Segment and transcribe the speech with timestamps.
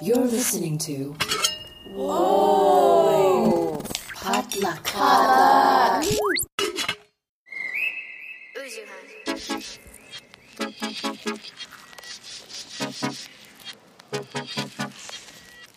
[0.00, 1.16] You're listening to.
[1.92, 3.82] Whoa!
[4.14, 4.84] Potluck.
[4.84, 6.04] Potluck.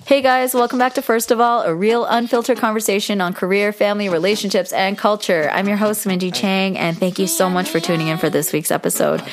[0.05, 4.07] Hey guys, welcome back to First of All, a real unfiltered conversation on career, family,
[4.07, 5.49] relationships, and culture.
[5.51, 8.53] I'm your host, Minji Chang, and thank you so much for tuning in for this
[8.53, 9.23] week's episode.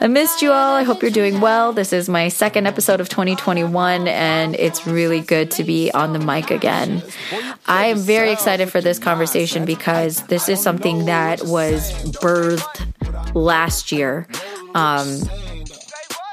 [0.00, 0.76] I missed you all.
[0.76, 1.72] I hope you're doing well.
[1.72, 6.20] This is my second episode of 2021, and it's really good to be on the
[6.20, 7.02] mic again.
[7.66, 13.90] I am very excited for this conversation because this is something that was birthed last
[13.90, 14.28] year,
[14.76, 15.20] um,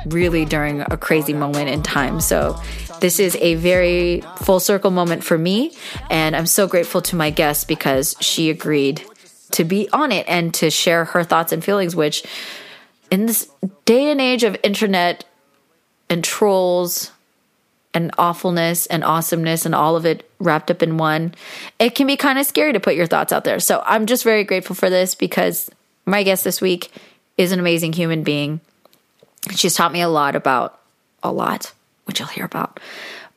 [0.06, 2.22] really during a crazy moment in time.
[2.22, 2.62] So,
[3.02, 5.76] this is a very full circle moment for me,
[6.12, 9.04] and I'm so grateful to my guest because she agreed
[9.52, 12.24] to be on it and to share her thoughts and feelings, which
[13.12, 13.50] in this
[13.86, 15.26] day and age of internet
[16.10, 17.12] and trolls
[17.94, 21.34] and awfulness and awesomeness and all of it wrapped up in one,
[21.80, 23.60] it can be kind of scary to put your thoughts out there.
[23.60, 25.70] So I'm just very grateful for this because
[26.06, 26.92] my guest this week
[27.38, 28.60] is an amazing human being.
[29.52, 30.80] She's taught me a lot about
[31.24, 31.74] a lot
[32.06, 32.80] which you'll hear about.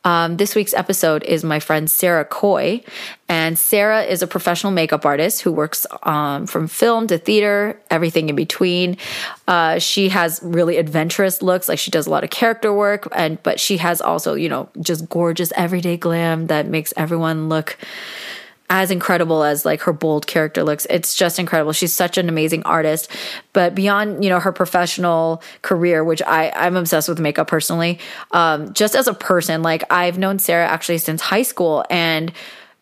[0.04, 2.82] Um, this week's episode is my friend Sarah Coy.
[3.28, 8.30] And Sarah is a professional makeup artist who works um, from film to theater, everything
[8.30, 8.96] in between.
[9.46, 13.42] Uh, she has really adventurous looks, like she does a lot of character work, and
[13.42, 17.76] but she has also, you know, just gorgeous everyday glam that makes everyone look
[18.70, 20.86] as incredible as like her bold character looks.
[20.91, 21.72] It's just incredible.
[21.72, 23.10] She's such an amazing artist.
[23.52, 27.98] But beyond, you know, her professional career, which I, I'm obsessed with makeup personally,
[28.33, 32.33] um, just as a person, like I've known Sarah actually since high school and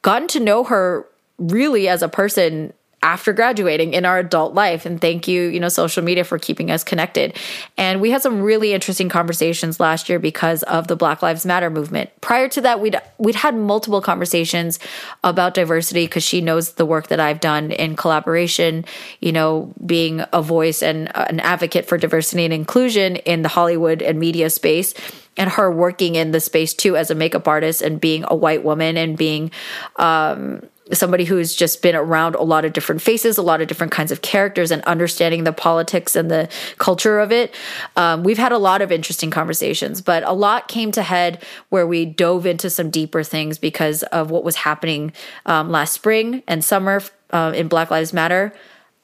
[0.03, 1.07] gotten to know her
[1.39, 4.85] really as a person after graduating in our adult life.
[4.85, 7.37] And thank you you know social media for keeping us connected.
[7.77, 11.71] And we had some really interesting conversations last year because of the black lives matter
[11.71, 12.11] movement.
[12.21, 14.79] Prior to that we'd we'd had multiple conversations
[15.23, 18.85] about diversity because she knows the work that I've done in collaboration
[19.21, 24.03] you know being a voice and an advocate for diversity and inclusion in the Hollywood
[24.03, 24.95] and media space
[25.37, 28.65] and her working in the space too as a makeup artist and being a white
[28.65, 29.51] woman and being
[29.97, 30.63] um
[30.93, 34.13] somebody who's just been around a lot of different faces, a lot of different kinds
[34.13, 36.49] of characters, and understanding the politics and the
[36.79, 37.55] culture of it.
[37.97, 41.87] Um, we've had a lot of interesting conversations, but a lot came to head where
[41.87, 45.13] we dove into some deeper things because of what was happening
[45.47, 48.53] um, last spring and summer uh, in Black Lives Matter.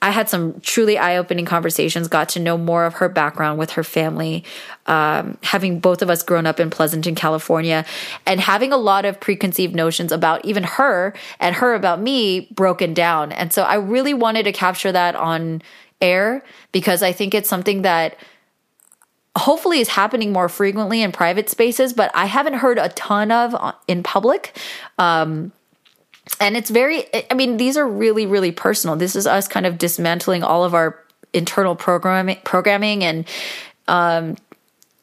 [0.02, 3.70] I had some truly eye opening conversations, got to know more of her background with
[3.70, 4.42] her family,
[4.86, 7.84] um, having both of us grown up in Pleasanton, California,
[8.26, 12.92] and having a lot of preconceived notions about even her and her about me broken
[12.92, 13.30] down.
[13.30, 15.62] And so I really wanted to capture that on
[16.00, 16.42] air
[16.72, 18.16] because I think it's something that
[19.36, 23.54] hopefully is happening more frequently in private spaces, but I haven't heard a ton of
[23.86, 24.58] in public.
[24.98, 25.52] Um,
[26.40, 28.96] and it's very i mean these are really really personal.
[28.96, 30.98] This is us kind of dismantling all of our
[31.32, 33.26] internal programming programming and
[33.88, 34.36] um,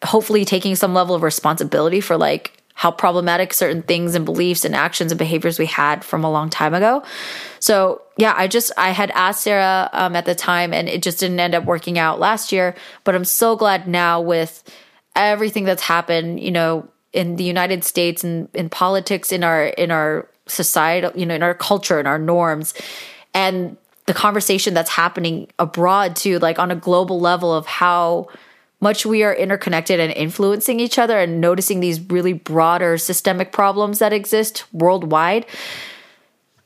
[0.04, 4.74] hopefully taking some level of responsibility for like how problematic certain things and beliefs and
[4.74, 7.04] actions and behaviors we had from a long time ago.
[7.60, 11.20] So yeah i just i had asked sarah um, at the time and it just
[11.20, 14.64] didn't end up working out last year but i'm so glad now with
[15.16, 19.90] everything that's happened you know in the united states and in politics in our in
[19.90, 22.74] our societal, you know, in our culture and our norms
[23.34, 28.28] and the conversation that's happening abroad too, like on a global level of how
[28.82, 34.00] much we are interconnected and influencing each other and noticing these really broader systemic problems
[34.00, 35.46] that exist worldwide.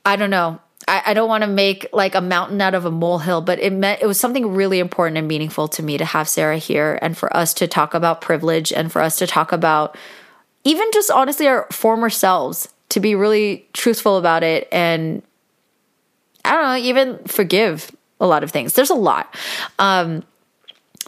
[0.04, 0.60] I don't know.
[0.86, 3.72] I, I don't want to make like a mountain out of a molehill, but it
[3.72, 7.16] meant it was something really important and meaningful to me to have Sarah here and
[7.16, 9.96] for us to talk about privilege and for us to talk about
[10.64, 15.22] even just honestly our former selves to be really truthful about it and
[16.44, 17.90] I don't know, even forgive
[18.20, 18.74] a lot of things.
[18.74, 19.34] There's a lot.
[19.78, 20.22] Um,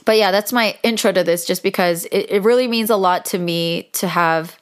[0.05, 3.27] but yeah, that's my intro to this just because it, it really means a lot
[3.27, 4.59] to me to have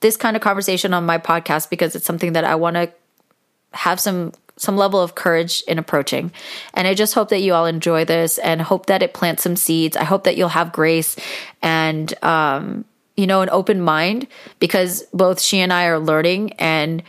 [0.00, 2.92] this kind of conversation on my podcast because it's something that I want to
[3.72, 6.30] have some some level of courage in approaching.
[6.74, 9.56] And I just hope that you all enjoy this and hope that it plants some
[9.56, 9.96] seeds.
[9.96, 11.16] I hope that you'll have grace
[11.62, 12.84] and um,
[13.20, 14.26] you know, an open mind
[14.60, 17.02] because both she and I are learning and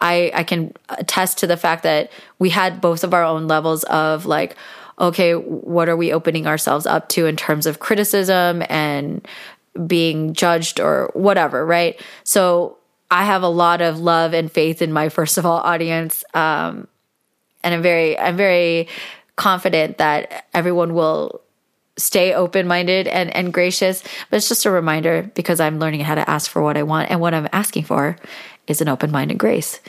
[0.00, 3.84] I I can attest to the fact that we had both of our own levels
[3.84, 4.56] of like
[4.98, 9.26] okay, what are we opening ourselves up to in terms of criticism and
[9.86, 12.00] being judged or whatever, right?
[12.22, 12.76] So
[13.10, 16.88] I have a lot of love and faith in my first of all audience um
[17.62, 18.88] and I'm very I'm very
[19.36, 21.42] confident that everyone will
[22.00, 24.02] stay open minded and, and gracious.
[24.28, 27.10] But it's just a reminder because I'm learning how to ask for what I want.
[27.10, 28.16] And what I'm asking for
[28.66, 29.80] is an open minded grace.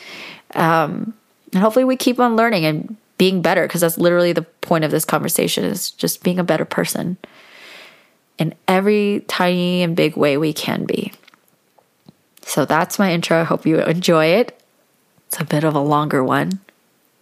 [0.53, 1.13] Um,
[1.53, 4.91] and hopefully we keep on learning and being better because that's literally the point of
[4.91, 7.17] this conversation is just being a better person
[8.39, 11.13] in every tiny and big way we can be.
[12.41, 13.41] So that's my intro.
[13.41, 14.59] I hope you enjoy it.
[15.27, 16.59] It's a bit of a longer one,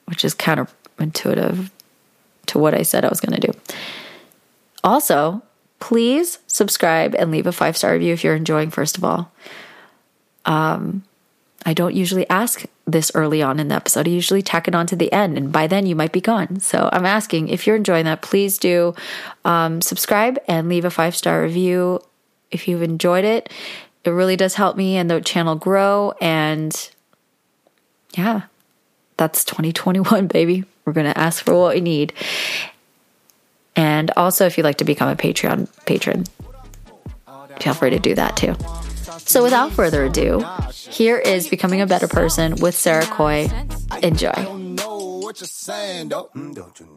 [0.05, 1.69] which is counterintuitive
[2.47, 3.59] to what I said I was going to do.
[4.83, 5.41] Also,
[5.79, 9.31] please subscribe and leave a five star review if you're enjoying, first of all.
[10.45, 11.03] Um,
[11.65, 14.07] I don't usually ask this early on in the episode.
[14.07, 16.59] I usually tack it on to the end, and by then you might be gone.
[16.59, 18.95] So I'm asking if you're enjoying that, please do
[19.45, 22.01] um, subscribe and leave a five star review
[22.51, 23.51] if you've enjoyed it.
[24.05, 26.13] It really does help me and the channel grow.
[26.21, 26.89] And
[28.17, 28.43] yeah,
[29.17, 30.63] that's 2021, baby.
[30.85, 32.13] We're going to ask for what we need.
[33.99, 36.23] And also, if you'd like to become a Patreon patron,
[37.59, 38.55] feel free to do that too.
[39.17, 40.41] So, without further ado,
[40.71, 43.51] here is Becoming a Better Person with Sarah Coy.
[44.01, 44.31] Enjoy.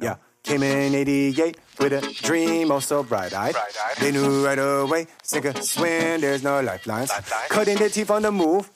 [0.01, 0.15] Yeah.
[0.45, 3.55] Came in 88 with a dream oh so bright eyed.
[4.01, 7.13] They knew right away, sink or swim, there's no lifelines.
[7.49, 8.69] Cutting their teeth on the move.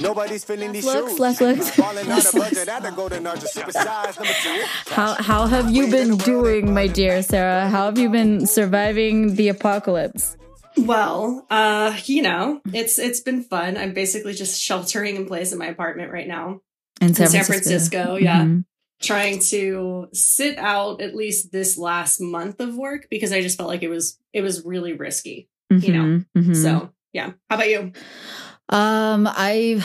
[0.00, 1.18] Nobody's feeling these Looks, shoes.
[1.20, 1.70] looks, looks.
[1.70, 4.64] Falling out of at the golden arch, supersized number two.
[4.92, 7.68] How, how have you been doing, my dear Sarah?
[7.68, 10.36] How have you been surviving the apocalypse?
[10.76, 13.78] Well, uh, you know, it's it's been fun.
[13.78, 16.60] I'm basically just sheltering in place in my apartment right now
[17.00, 18.16] In in San Francisco.
[18.16, 18.64] yeah, Mhm.
[19.00, 23.68] Trying to sit out at least this last month of work because I just felt
[23.68, 25.48] like it was it was really risky.
[25.70, 26.26] You know, Mhm.
[26.36, 26.56] Mhm.
[26.56, 27.92] So yeah, how about you?
[28.68, 29.82] Um, I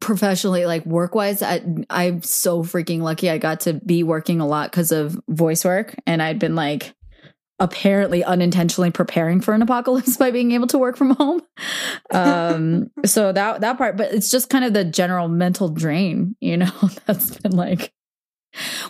[0.00, 3.30] professionally, like work wise, I, I'm so freaking lucky.
[3.30, 6.94] I got to be working a lot because of voice work, and I'd been like
[7.62, 11.40] apparently unintentionally preparing for an apocalypse by being able to work from home.
[12.10, 16.56] Um, so that that part, but it's just kind of the general mental drain, you
[16.56, 16.72] know,
[17.06, 17.92] that's been like,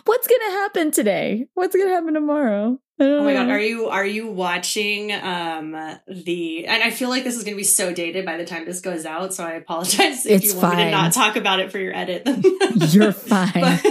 [0.05, 1.45] what's gonna happen today?
[1.53, 2.79] What's gonna happen tomorrow?
[2.99, 5.71] Oh my god, are you are you watching um
[6.07, 8.65] the and I feel like this is going to be so dated by the time
[8.65, 11.59] this goes out, so I apologize if It's you want me to not talk about
[11.59, 12.23] it for your edit.
[12.93, 13.51] You're fine.
[13.53, 13.85] But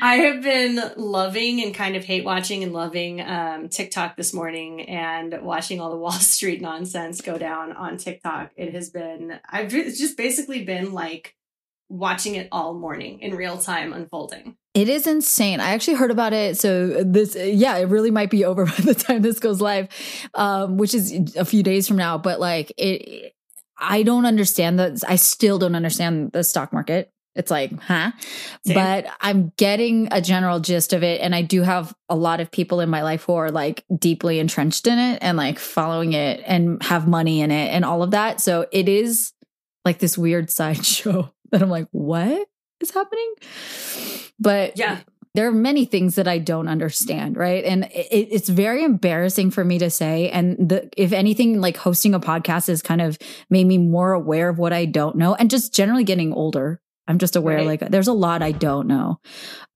[0.00, 4.82] I have been loving and kind of hate watching and loving um, TikTok this morning
[4.82, 8.50] and watching all the Wall Street nonsense go down on TikTok.
[8.56, 11.36] It has been, I've just basically been like
[11.88, 14.56] watching it all morning in real time unfolding.
[14.74, 15.60] It is insane.
[15.60, 16.58] I actually heard about it.
[16.58, 19.88] So this, yeah, it really might be over by the time this goes live,
[20.34, 22.18] um, which is a few days from now.
[22.18, 23.34] But like it,
[23.78, 25.02] I don't understand that.
[25.06, 27.13] I still don't understand the stock market.
[27.34, 28.12] It's like, huh?
[28.66, 28.74] Same.
[28.74, 31.20] But I'm getting a general gist of it.
[31.20, 34.38] And I do have a lot of people in my life who are like deeply
[34.38, 38.12] entrenched in it and like following it and have money in it and all of
[38.12, 38.40] that.
[38.40, 39.32] So it is
[39.84, 42.46] like this weird sideshow that I'm like, what
[42.80, 43.34] is happening?
[44.38, 45.00] But Yeah.
[45.34, 47.64] there are many things that I don't understand, right?
[47.64, 50.30] And it, it's very embarrassing for me to say.
[50.30, 53.18] And the, if anything, like hosting a podcast has kind of
[53.50, 56.80] made me more aware of what I don't know, and just generally getting older.
[57.06, 57.80] I'm just aware, Right.
[57.80, 59.20] like there's a lot I don't know,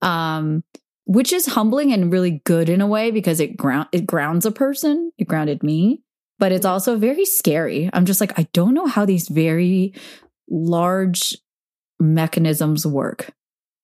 [0.02, 0.62] um,
[1.04, 4.50] which is humbling and really good in a way because it ground it grounds a
[4.52, 5.12] person.
[5.18, 6.02] It grounded me,
[6.38, 7.90] but it's also very scary.
[7.92, 9.94] I'm just like I don't know how these very
[10.48, 11.36] large
[12.00, 13.30] mechanisms work.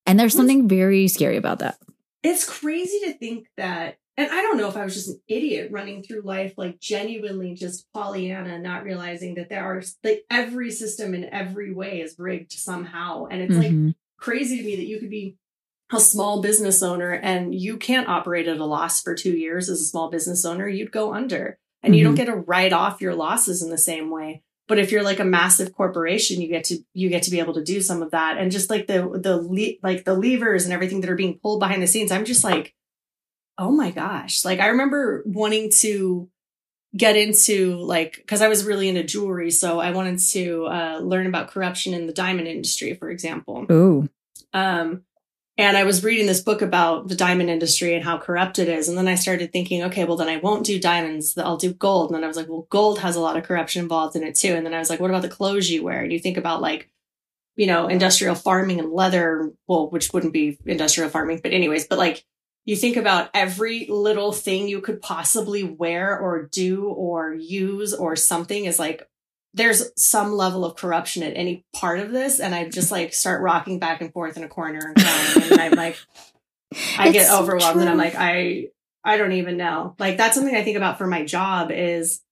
[0.07, 1.79] And there's something very scary about that.
[2.23, 5.71] It's crazy to think that, and I don't know if I was just an idiot
[5.73, 11.15] running through life, like genuinely just Pollyanna, not realizing that there are like every system
[11.15, 13.27] in every way is rigged somehow.
[13.27, 13.95] And it's like Mhm.
[14.17, 15.37] crazy to me that you could be
[15.93, 19.81] a small business owner and you can't operate at a loss for two years as
[19.81, 20.69] a small business owner.
[20.69, 24.11] You'd go under and you don't get to write off your losses in the same
[24.11, 24.43] way.
[24.67, 27.53] But if you're like a massive corporation, you get to you get to be able
[27.55, 30.73] to do some of that, and just like the the le- like the levers and
[30.73, 32.75] everything that are being pulled behind the scenes, I'm just like,
[33.59, 34.45] oh my gosh!
[34.45, 36.29] Like I remember wanting to
[36.97, 41.27] get into like because I was really into jewelry, so I wanted to uh, learn
[41.27, 43.67] about corruption in the diamond industry, for example.
[43.71, 44.09] Ooh.
[44.53, 45.03] Um,
[45.57, 48.89] and I was reading this book about the diamond industry and how corrupt it is.
[48.89, 51.39] And then I started thinking, okay, well, then I won't do diamonds.
[51.39, 52.11] I'll do gold.
[52.11, 54.35] And then I was like, well, gold has a lot of corruption involved in it
[54.35, 54.53] too.
[54.55, 56.01] And then I was like, what about the clothes you wear?
[56.01, 56.91] And you think about like,
[57.55, 61.99] you know, industrial farming and leather, well, which wouldn't be industrial farming, but anyways, but
[61.99, 62.25] like,
[62.65, 68.17] you think about every little thing you could possibly wear or do or use or
[68.17, 69.09] something is like
[69.57, 73.43] there's some level of corruption at any part of this and i just like start
[73.43, 75.97] rocking back and forth in a corner and crying and i'm like
[76.99, 78.69] i It's get so overwhelmed and i'm like i
[79.05, 79.95] I don't even know.
[79.99, 82.23] Like that's something I think about for my job is,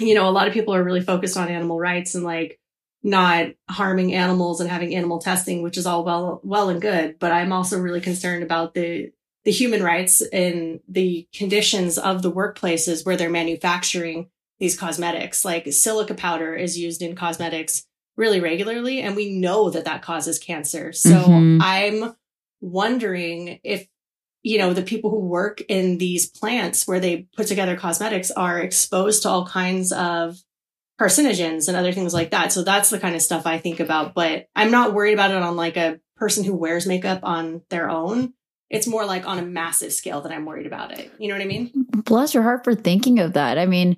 [0.00, 2.58] you know, a lot of people are really focused on animal rights and like
[3.04, 7.18] not harming animals and having animal testing, which is all well, well and good.
[7.20, 9.12] But I'm also really concerned about the,
[9.48, 14.28] the human rights and the conditions of the workplaces where they're manufacturing
[14.58, 15.42] these cosmetics.
[15.42, 20.38] Like silica powder is used in cosmetics really regularly, and we know that that causes
[20.38, 20.92] cancer.
[20.92, 21.60] So Mhm.
[21.62, 22.14] I'm
[22.60, 23.88] wondering if
[24.42, 28.58] you know the people who work in these plants where they put together cosmetics are
[28.58, 30.36] exposed to all kinds of
[31.00, 34.14] carcinogens and other things like that so that's the kind of stuff i think about
[34.14, 37.88] but i'm not worried about it on like a person who wears makeup on their
[37.88, 38.32] own
[38.70, 41.42] it's more like on a massive scale that i'm worried about it you know what
[41.42, 41.70] i mean
[42.08, 43.58] bless your heart for thinking of that.
[43.58, 43.96] I mean,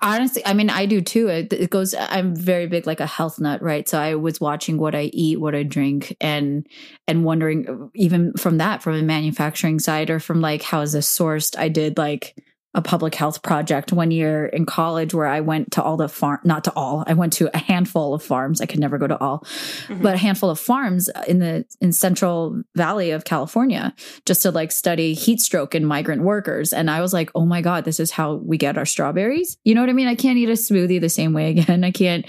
[0.00, 1.28] honestly, I mean, I do too.
[1.28, 1.94] It, goes.
[1.94, 3.88] I'm very big like a health nut, right?
[3.88, 6.66] So I was watching what I eat, what I drink, and
[7.06, 11.08] and wondering even from that, from a manufacturing side, or from like how is this
[11.08, 11.58] sourced?
[11.58, 12.36] I did like
[12.76, 16.38] a public health project one year in college where I went to all the farm,
[16.44, 18.60] not to all, I went to a handful of farms.
[18.60, 19.40] I could never go to all,
[19.88, 20.02] Mhm.
[20.02, 23.94] but a handful of farms in the in Central Valley of California
[24.26, 26.72] just to like study heat stroke in migrant workers.
[26.72, 29.56] And I was like, oh my God, this is how we get our strawberries.
[29.64, 30.08] You know what I mean?
[30.08, 31.82] I can't eat a smoothie the same way again.
[31.82, 32.26] I can't.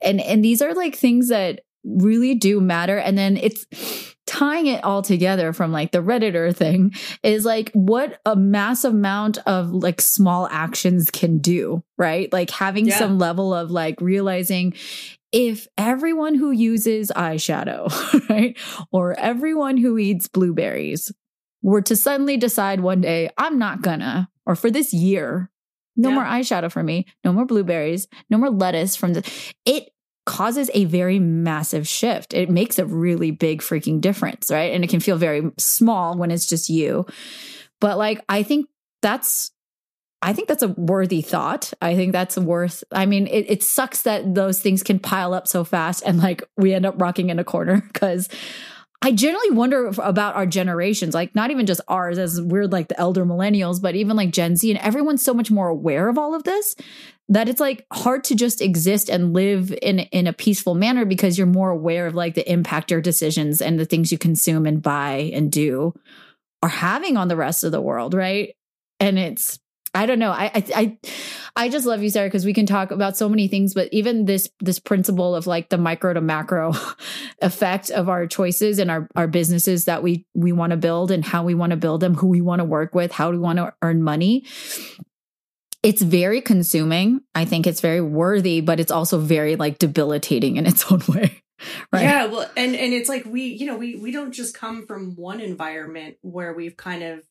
[0.00, 2.96] And and these are like things that really do matter.
[2.96, 3.66] And then it's
[4.26, 9.38] tying it all together from like the Redditor thing is like what a massive amount
[9.46, 12.32] of like small actions can do, right?
[12.32, 12.98] Like having Yeah.
[12.98, 14.74] some level of like realizing
[15.32, 17.88] if everyone who uses eyeshadow,
[18.28, 18.56] right,
[18.92, 21.10] or everyone who eats blueberries
[21.62, 25.50] were to suddenly decide one day, I'm not gonna, or for this year,
[25.96, 26.14] no Yeah.
[26.16, 29.30] more eyeshadow for me, no more blueberries, no more lettuce from the,
[29.64, 29.88] it
[30.24, 32.34] causes a very massive shift.
[32.34, 34.72] It makes a really big freaking difference, right?
[34.72, 37.06] And it can feel very small when it's just you.
[37.80, 38.66] But like, I think
[39.00, 39.50] that's
[40.24, 41.72] I think that's a worthy thought.
[41.82, 42.84] I think that's worth.
[42.92, 46.44] I mean, it, it sucks that those things can pile up so fast and like
[46.56, 48.28] we end up rocking in a corner because
[49.04, 52.86] I generally wonder if- about our generations, like not even just ours as we're like
[52.86, 56.16] the elder millennials, but even like Gen Z and everyone's so much more aware of
[56.16, 56.76] all of this
[57.28, 61.36] that it's like hard to just exist and live in in a peaceful manner because
[61.36, 64.82] you're more aware of like the impact your decisions and the things you consume and
[64.82, 65.94] buy and do
[66.62, 68.54] are having on the rest of the world, right?
[69.00, 69.58] And it's
[69.94, 70.30] I don't know.
[70.30, 70.98] I I
[71.54, 74.24] I, just love you, Sarah, because we can talk about so many things, but even
[74.24, 76.72] this this principle of like the micro to macro
[77.42, 81.24] effect of our choices and our our businesses that we we want to build and
[81.24, 83.58] how we want to build them, who we want to work with, how we want
[83.58, 84.46] to earn money.
[85.82, 87.20] It's very consuming.
[87.34, 91.42] I think it's very worthy, but it's also very like debilitating in its own way.
[91.92, 92.02] Right.
[92.02, 95.16] Yeah, well, and and it's like we, you know, we we don't just come from
[95.16, 97.22] one environment where we've kind of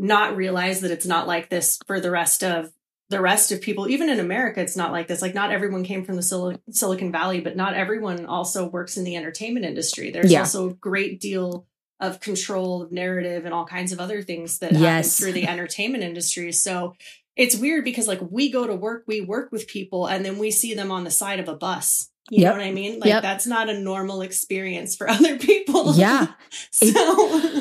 [0.00, 2.72] not realize that it's not like this for the rest of
[3.10, 3.88] the rest of people.
[3.88, 5.20] Even in America, it's not like this.
[5.20, 9.02] Like not everyone came from the Sil- Silicon Valley, but not everyone also works in
[9.04, 10.10] the entertainment industry.
[10.12, 10.40] There's Yeah.
[10.40, 11.66] also a great deal
[11.98, 14.82] of control of narrative and all kinds of other things that Yes.
[14.82, 16.52] happen through the entertainment industry.
[16.52, 16.94] So
[17.36, 20.50] it's weird because like we go to work, we work with people, and then we
[20.52, 22.08] see them on the side of a bus.
[22.30, 22.52] You Yep.
[22.54, 23.00] know what I mean?
[23.00, 23.22] Like Yep.
[23.22, 25.94] that's not a normal experience for other people.
[25.96, 26.28] Yeah.
[26.70, 26.84] so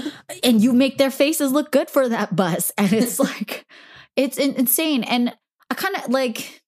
[0.43, 2.71] and you make their faces look good for that bus.
[2.77, 3.65] And it's like
[4.15, 5.03] it's insane.
[5.03, 5.35] And
[5.71, 6.61] i kind of like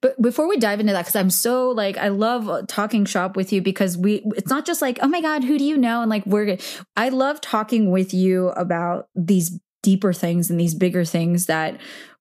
[0.00, 3.36] but before we dive into that because i'm so like i love uh, talking shop
[3.36, 6.00] with you because we it's not just like oh my god who do you know?
[6.02, 6.58] And like we're
[6.96, 11.80] i love talking with you about these deeper things and these bigger things that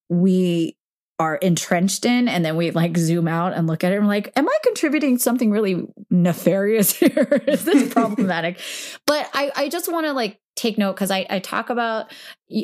[0.10, 0.78] we
[1.18, 2.28] are entrenched in.
[2.28, 5.18] And then we like zoom out and look at it and like am i contributing
[5.18, 7.42] something really nefarious here?
[7.48, 8.60] Is this problematic?
[9.06, 12.12] But i i just want to like take note because I, I talk about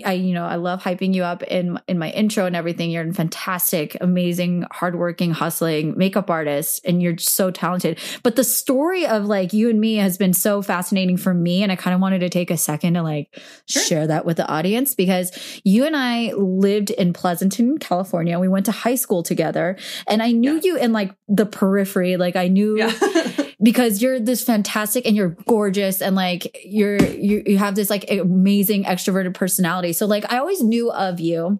[0.05, 2.91] I you know I love hyping you up in in my intro and everything.
[2.91, 7.97] You're a fantastic, amazing, hardworking, hustling makeup artist, and you're so talented.
[8.21, 11.71] But the story of like you and me has been so fascinating for me, and
[11.71, 13.35] I kind of wanted to take a second to like
[13.67, 13.81] Sure.
[13.83, 15.31] share that with the audience because
[15.63, 18.37] you and I lived in Pleasanton, California.
[18.39, 20.61] We went to high school together, and I knew Yeah.
[20.63, 22.17] you in like the periphery.
[22.17, 22.91] Like I knew yeah.
[23.61, 28.09] because you're this fantastic and you're gorgeous and like you're you you have this like
[28.09, 29.93] amazing extroverted personality.
[29.93, 31.59] So like I always knew of you.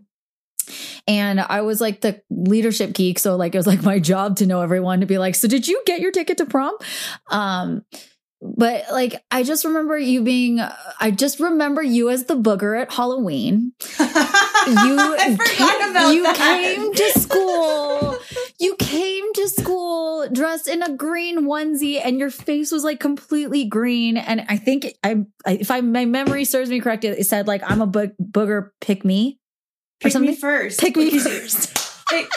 [1.08, 3.20] And I was like the leadership geek.
[3.20, 5.68] So like it was like my job to know everyone to be like, so did
[5.68, 6.76] you get your ticket to prom?
[7.30, 7.84] Um
[8.42, 10.60] but like I just remember you being
[11.00, 16.36] I just remember you as the booger at Halloween you came, you that.
[16.38, 18.18] came to school
[18.62, 23.66] you came to school dressed in a green onesie and your face was like completely
[23.66, 24.18] green.
[24.18, 27.64] And I think I, I if I my memory serves me correctly, it said like
[27.66, 29.40] I'm a bo- booger pick me
[30.04, 30.32] or Pick something.
[30.32, 30.80] me first.
[30.80, 31.78] Pick me first.
[32.14, 32.28] It,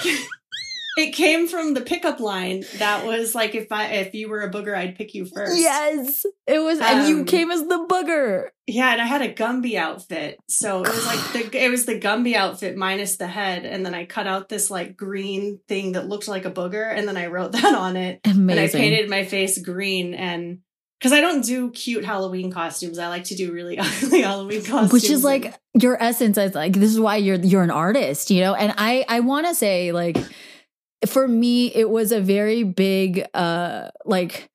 [0.97, 4.51] it came from the pickup line that was like if I if you were a
[4.51, 5.59] booger, I'd pick you first.
[5.59, 8.49] Yes, it was, and you Um, came as the booger.
[8.67, 10.39] Yeah, and I had a Gumby outfit.
[10.49, 13.95] So it was like the it was the Gumby outfit minus the head, and then
[13.95, 17.27] I cut out this like green thing that looked like a booger, and then I
[17.27, 18.21] wrote that on it.
[18.25, 18.51] Amazing.
[18.51, 20.59] And I painted my face green and
[21.01, 22.99] because I don't do cute Halloween costumes.
[22.99, 24.93] I like to do really ugly Halloween costumes.
[24.93, 28.41] which is like your essence as like this is why you're you're an artist you
[28.41, 30.17] know and i i want to say like
[31.09, 34.51] for me it was a very big uh like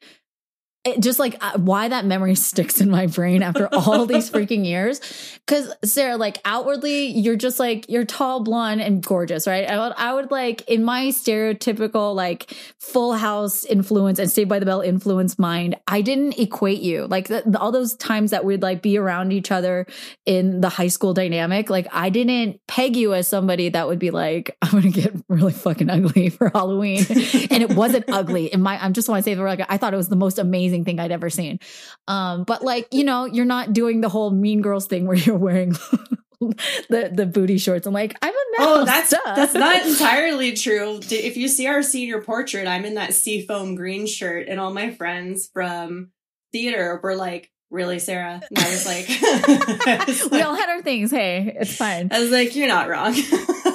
[0.86, 4.65] it just like uh, why that memory sticks in my brain after all these freaking
[4.65, 5.01] years
[5.45, 9.93] because sarah like outwardly you're just like you're tall blonde and gorgeous right I would,
[9.98, 14.81] I would like in my stereotypical like full house influence and Saved by the Bell
[14.81, 18.81] influence mind, I didn't equate you like the, the- all those times that we'd like
[18.81, 19.86] be around each other
[20.25, 21.69] in the high school dynamic.
[21.69, 25.51] Like I didn't peg you as somebody that would be like, I'm gonna get really
[25.51, 28.48] fucking ugly for Halloween, and it wasn't ugly.
[28.53, 30.39] In my, i'm just want to say that like I thought it was the most
[30.39, 31.59] amazing thing I'd ever seen.
[32.07, 35.38] Um, but like you know, you're not doing the whole Mean Girls thing where you're
[35.38, 35.71] wearing.
[36.89, 37.86] the the booty shorts.
[37.86, 39.36] I'm like, I'm a Oh, that's duh.
[39.36, 41.00] that's not entirely true.
[41.09, 44.91] If you see our senior portrait, I'm in that seafoam green shirt, and all my
[44.91, 46.12] friends from
[46.51, 49.07] theater were like, "Really, Sarah?" And I was like,
[50.31, 51.11] we all had our things.
[51.11, 52.09] Hey, it's fine.
[52.11, 53.13] I was like, "You're not wrong."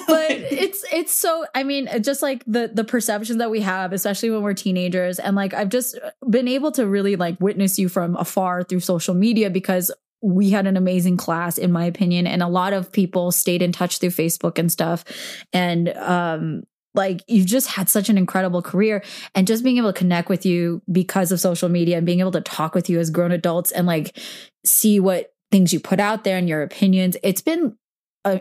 [0.07, 4.31] but it's it's so i mean just like the the perceptions that we have especially
[4.31, 5.99] when we're teenagers and like i've just
[6.29, 9.91] been able to really like witness you from afar through social media because
[10.23, 13.73] we had an amazing class in my opinion and a lot of people stayed in
[13.73, 15.05] touch through facebook and stuff
[15.53, 16.63] and um
[16.95, 19.03] like you've just had such an incredible career
[19.35, 22.33] and just being able to connect with you because of social media and being able
[22.33, 24.19] to talk with you as grown adults and like
[24.65, 27.77] see what things you put out there and your opinions it's been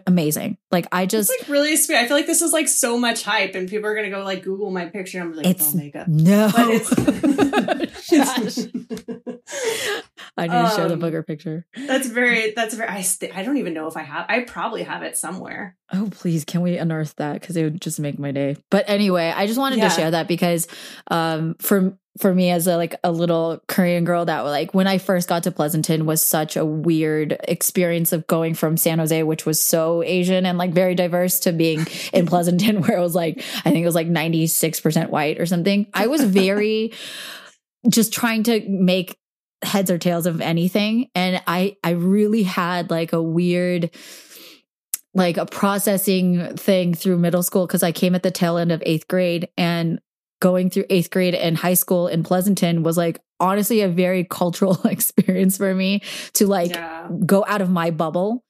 [0.08, 1.98] amazing like i just it's like really sweet.
[1.98, 4.44] I feel like this is like so much hype, and people are gonna go like
[4.44, 5.20] Google my picture.
[5.22, 6.50] I'm like, It's- "Oh makeup." No.
[6.56, 6.90] But it's.
[10.38, 11.66] I need to show the Um, booger picture.
[11.88, 12.90] that's very that's very.
[12.90, 14.26] I st- I don't even know if I have.
[14.30, 15.76] I probably have it somewhere.
[15.92, 17.40] Oh, please, can we unearth that?
[17.40, 18.58] Because it would just make my day.
[18.72, 19.90] But anyway, I just wanted Yeah.
[19.90, 20.68] to share that because
[21.12, 25.00] um, for for me as a like a little Korean girl that like when I
[25.00, 29.46] first got to Pleasanton was such a weird experience of going from San Jose, which
[29.46, 33.40] was so Asian and like very diverse, to being in Pleasanton where it was like
[33.66, 35.88] I think it was like ninety six percent white or something.
[35.94, 36.94] I was very
[37.90, 39.18] just trying to make
[39.64, 43.90] heads or tails of anything and i i really had like a weird
[45.14, 48.84] like a processing thing through middle school because i came at the tail end of
[48.86, 50.02] eighth grade and
[50.44, 54.78] going through eighth grade and high school in pleasanton was like honestly a very cultural
[54.86, 56.02] experience for me
[56.34, 57.08] to like yeah.
[57.26, 58.44] go out of my bubble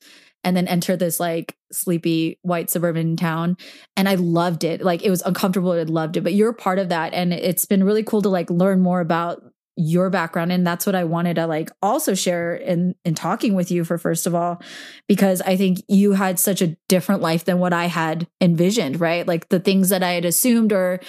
[0.44, 3.58] and then enter this like sleepy white suburban town.
[3.96, 4.82] And i loved it.
[4.82, 6.22] Like it was uncomfortable i loved it.
[6.22, 9.44] But you're part of that and it's been really cool to like learn more about
[9.76, 13.72] your background and that's what i wanted to like also share in in talking with
[13.72, 14.62] you for first of all
[15.08, 19.26] because i think you had such a different life than what i had envisioned right?
[19.28, 21.00] Like the things that i had assumed or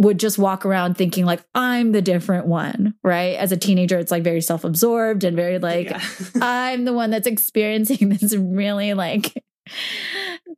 [0.00, 4.10] would just walk around thinking like i'm the different one right as a teenager it's
[4.10, 6.00] like very self-absorbed and very like Yeah.
[6.40, 9.34] I'm the one that's experiencing this really like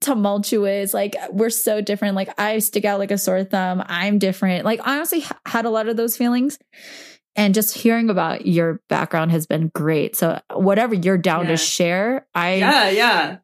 [0.00, 0.94] tumultuous.
[0.94, 2.16] Like we're so different.
[2.16, 3.82] Like I stick out like a sore thumb.
[3.86, 4.64] I'm different.
[4.64, 6.58] Like I honestly had a lot of those feelings.
[7.34, 10.16] And just hearing about your background has been great.
[10.16, 11.50] So whatever you're down Yeah.
[11.52, 13.36] to share, I yeah, yeah.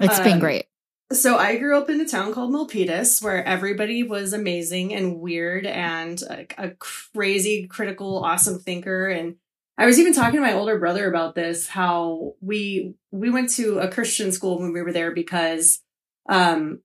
[0.00, 0.66] it's been Um, great.
[1.12, 5.66] So I grew up in a town called Milpitas where everybody was amazing and weird
[5.66, 9.08] and a, a crazy, critical, awesome thinker.
[9.08, 9.36] And
[9.76, 13.78] I was even talking to my older brother about this, how we we went to
[13.78, 15.82] a Christian school when we were there because
[16.28, 16.80] um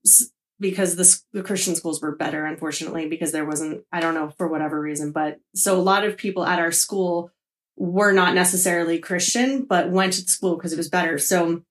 [0.60, 4.48] because the, the Christian schools were better, unfortunately, because there wasn't, I don't know, for
[4.48, 5.12] whatever reason.
[5.12, 7.30] But so a lot of people at our school
[7.76, 11.16] were not necessarily Christian, but went to school because it was better.
[11.18, 11.62] So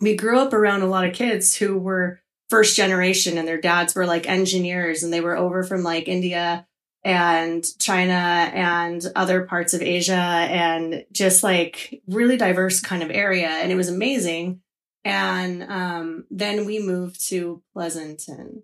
[0.00, 3.94] we grew up around a lot of kids who were first generation and their dads
[3.94, 6.66] were like engineers and they were over from like India
[7.04, 13.48] and China and other parts of Asia and just like really diverse kind of area.
[13.48, 14.60] And it was amazing.
[15.04, 18.62] And um, then we moved to Pleasanton.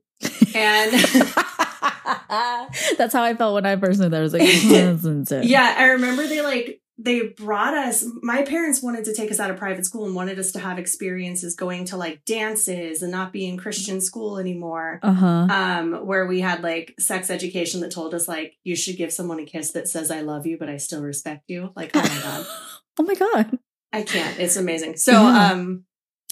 [0.54, 0.92] And
[2.98, 4.20] That's how I felt when I first moved there.
[4.20, 9.04] I was like, "This yeah, I remember they like they brought us my parents wanted
[9.06, 11.96] to take us out of private school and wanted us to have experiences going to
[11.96, 15.46] like dances and not be in christian school anymore Uh huh.
[15.50, 19.40] um where we had like sex education that told us like you should give someone
[19.40, 22.08] a kiss that says i love you but i still respect you like oh my
[22.22, 22.46] god
[22.98, 23.58] Oh my god.
[23.92, 25.52] i can't it's amazing so Yeah.
[25.52, 25.84] um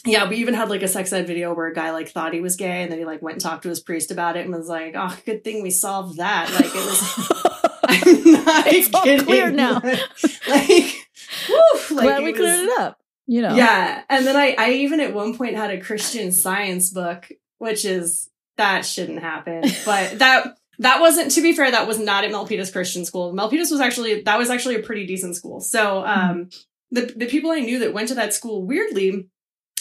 [0.04, 2.40] yeah we even had like a sex ed video where a guy like thought he
[2.40, 4.54] was gay and then he like went and talked to his priest about it and
[4.54, 7.42] was like oh good thing we solved that like it was
[8.26, 9.74] not It's all kidding clear now.
[10.48, 10.94] like
[11.48, 13.00] woof, like Glad we it cleared it up.
[13.26, 13.54] You know.
[13.54, 14.02] yeah.
[14.08, 18.30] And then I, I even at one point had a Christian science book, which is
[18.56, 19.64] that shouldn't happen.
[19.84, 23.32] But that that wasn't to be fair, that was not at Milpitas Christian School.
[23.34, 25.60] Milpitas was actually that was actually a pretty decent school.
[25.60, 26.50] So um
[26.90, 29.28] the the people I knew that went to that school, weirdly,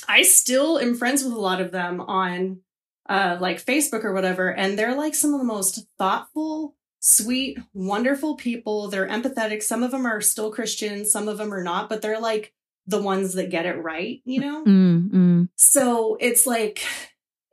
[0.08, 2.62] I still am friends with a lot of them on
[3.10, 6.76] uh like Facebook or whatever, and they're like some of the most thoughtful,
[7.08, 8.89] sweet, wonderful people.
[8.89, 9.63] They're empathetic.
[9.63, 12.54] Some of them are still Christian, some of them are not, but they're like
[12.86, 14.63] the ones that get it right, you know?
[14.67, 15.50] Mm, mm.
[15.56, 16.82] So it's like,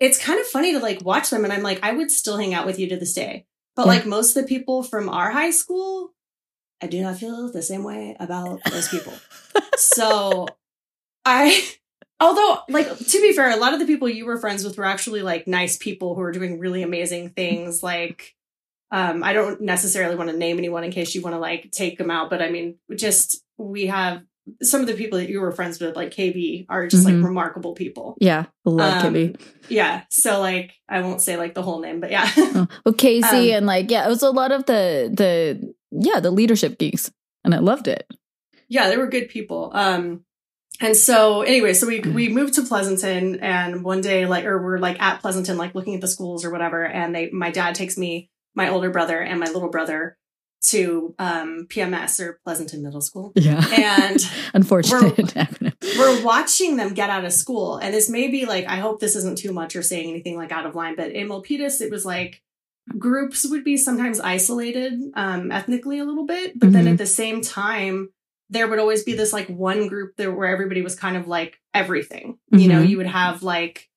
[0.01, 1.45] it's kind of funny to like watch them.
[1.45, 3.47] And I'm like, I would still hang out with you to this day.
[3.77, 3.93] But Yeah.
[3.93, 6.13] like most of the people from our high school,
[6.83, 9.13] I do not feel the same way about those people.
[9.77, 10.49] so
[11.25, 11.65] I,
[12.21, 14.85] although like, to be fair, a lot of the people you were friends with were
[14.85, 17.83] actually like nice people who were doing really amazing things.
[17.85, 18.34] Like,
[18.97, 21.99] um, I don't necessarily want to name anyone in case you want to like take
[21.99, 24.23] them out, but I mean, just we have
[24.63, 27.15] some of the people that you were friends with, like KB, are just Mhm.
[27.17, 28.17] like remarkable people.
[28.21, 28.45] Yeah.
[28.65, 29.41] Love Um, Kibby.
[29.69, 30.03] Yeah.
[30.11, 32.31] So like I won't say like the whole name, but yeah.
[32.37, 36.21] Oh, Well, Casey um, and like, yeah, it was a lot of the, the, yeah,
[36.21, 37.11] the leadership geeks.
[37.45, 38.07] And I loved it.
[38.69, 39.71] yeah, they were good people.
[39.75, 40.25] Um
[40.81, 44.79] and so anyway, so we we moved to Pleasanton and one day like or we're
[44.79, 47.97] like at Pleasanton like looking at the schools or whatever and they my dad takes
[47.97, 50.17] me, my older brother and my little brother
[50.69, 53.33] to um PMS or Pleasanton Middle School.
[53.35, 53.63] Yeah.
[53.77, 54.19] And
[54.55, 55.75] Unfortunate acronym.
[55.99, 57.77] we're watching them get out of school.
[57.77, 60.53] And this may be like, I hope this isn't too much or saying anything like
[60.53, 62.41] out of line, but in Milpitas, it was like
[62.99, 66.59] groups would be sometimes isolated um, ethnically a little bit.
[66.59, 66.93] But then Mhm.
[66.93, 68.11] at the same time,
[68.51, 71.59] there would always be this like one group there where everybody was kind of like
[71.73, 72.39] everything.
[72.51, 72.89] You know, Mhm.
[72.89, 73.89] you would have like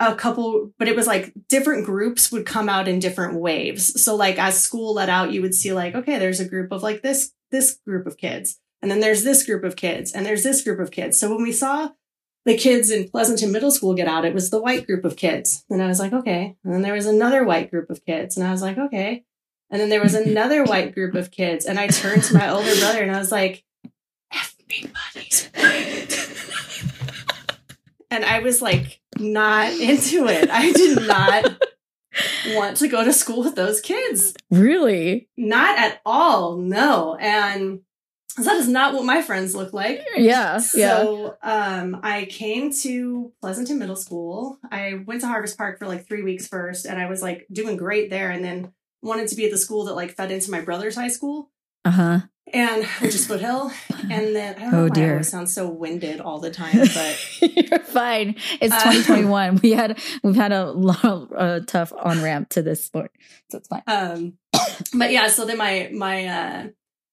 [0.00, 4.02] a couple, but it was like different groups would come out in different waves.
[4.02, 6.82] So like as school let out, you would see like, okay, there's a group of
[6.82, 8.58] like this, this group of kids.
[8.80, 11.20] And then there's this group of kids and there's this group of kids.
[11.20, 11.90] So when we saw
[12.46, 15.64] the kids in Pleasanton Middle School get out, it was the white group of kids.
[15.68, 16.56] And I was like, okay.
[16.64, 18.38] And then there was another white group of kids.
[18.38, 19.24] And I was like, okay.
[19.68, 21.66] And then there was another white group of kids.
[21.66, 23.64] And I turned to my older brother and I was like,
[24.32, 26.30] everybody's white.
[28.10, 30.50] and I was like, not into it.
[30.50, 31.60] I did not
[32.48, 34.34] want to go to school with those kids.
[34.50, 35.28] Really?
[35.36, 36.56] Not at all.
[36.56, 37.16] No.
[37.16, 37.80] And
[38.36, 40.04] that is not what my friends look like.
[40.16, 40.60] Yeah.
[40.74, 41.30] yeah.
[41.42, 44.58] Um, I came to Pleasanton Middle School.
[44.70, 47.76] I went to Harvest Park for like three weeks first, and I was like doing
[47.76, 48.30] great there.
[48.30, 51.08] And then wanted to be at the school that like fed into my brother's high
[51.08, 51.50] school,
[51.84, 52.18] Uh huh.
[52.52, 53.70] And which is Foothill.
[54.10, 55.10] And then I don't Oh, know why I dear.
[55.12, 58.36] always sound so winded all the time, but You're fine.
[58.60, 59.60] It's Uh, 2021.
[59.62, 63.12] we had we've had a long, uh, tough on ramp to this sport,
[63.50, 63.82] so it's fine.
[63.86, 64.34] um,
[64.94, 65.28] but yeah.
[65.28, 66.66] So then my my uh,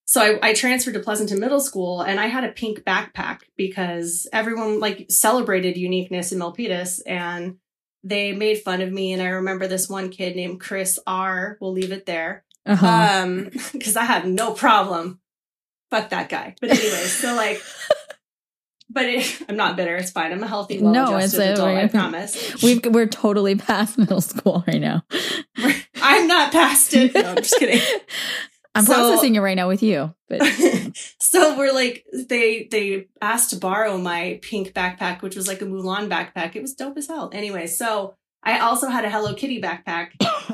[0.05, 4.27] so I, I transferred to Pleasanton Middle School, and I had a pink backpack because
[4.31, 7.57] everyone like celebrated uniqueness in Milpitas, and
[8.03, 9.11] they made fun of me.
[9.13, 11.57] And I remember this one kid named Chris R.
[11.59, 12.87] We'll leave it there, Uh-huh.
[13.23, 15.19] um, because I have no problem.
[15.91, 16.55] Fuck that guy.
[16.61, 17.61] But anyway, so like.
[18.89, 19.97] But it, I'm not bitter.
[19.97, 20.31] It's fine.
[20.31, 21.77] I'm a healthy, No, well-adjusted it's a- adult.
[21.77, 22.63] I promise.
[22.63, 25.03] We've we're totally past middle school right now.
[26.01, 27.13] I'm not past it.
[27.13, 27.81] No, I'm just kidding.
[28.73, 30.41] I'm So- processing it right now with you, but
[31.19, 35.65] so we're like they they asked to borrow my pink backpack which was like a
[35.65, 39.59] mulan backpack it was dope as hell anyway so i also had a hello kitty
[39.61, 40.11] backpack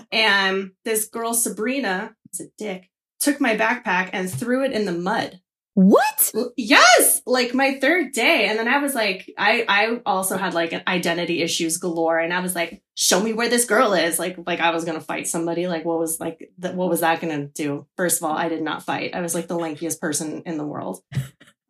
[0.11, 2.89] and this girl sabrina it's a dick
[3.23, 5.39] took my backpack and threw it in the mud.
[5.75, 6.31] What?
[6.55, 7.23] yes!
[7.25, 8.45] Like my third day.
[8.45, 12.19] And then i was like i i also had like an identity issues galore.
[12.19, 14.19] And i was like show me where this girl is.
[14.19, 15.67] Like like i was gonna fight somebody.
[15.67, 17.87] Like what was like th- what was that gonna do?
[17.97, 19.15] First of all i did not fight.
[19.15, 21.01] I was like the lankiest person in the world.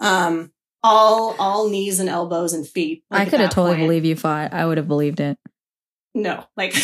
[0.02, 0.52] Um
[0.84, 3.06] all all knees and elbows and feet.
[3.10, 3.88] Like, I could have totally point.
[3.88, 4.54] believed you fought.
[4.54, 5.38] I would have believed it.
[6.14, 6.74] no like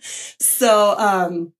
[0.40, 1.52] so um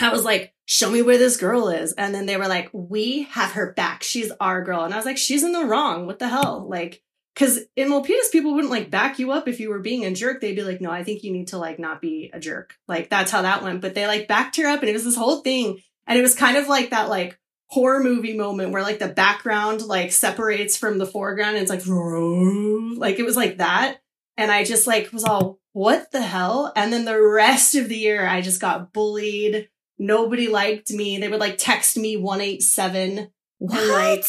[0.00, 3.22] i was like show me where this girl is and then they were like we
[3.24, 6.18] have her back she's our girl and i was like she's in the wrong what
[6.18, 7.02] the hell like
[7.34, 10.40] because in Milpitas, people wouldn't like back you up if you were being a jerk.
[10.40, 12.74] They'd be like, no, I think you need to like not be a jerk.
[12.88, 13.80] Like that's how that went.
[13.80, 15.80] But they like backed her up and it was this whole thing.
[16.08, 19.82] And it was kind of like that, like horror movie moment where like the background
[19.82, 21.86] like separates from the foreground and it's like
[22.98, 23.98] like it was like that
[24.38, 27.96] and i just like was all what the hell and then the rest of the
[27.96, 33.78] year i just got bullied nobody liked me they would like text me 187 What?
[33.78, 34.24] And, like,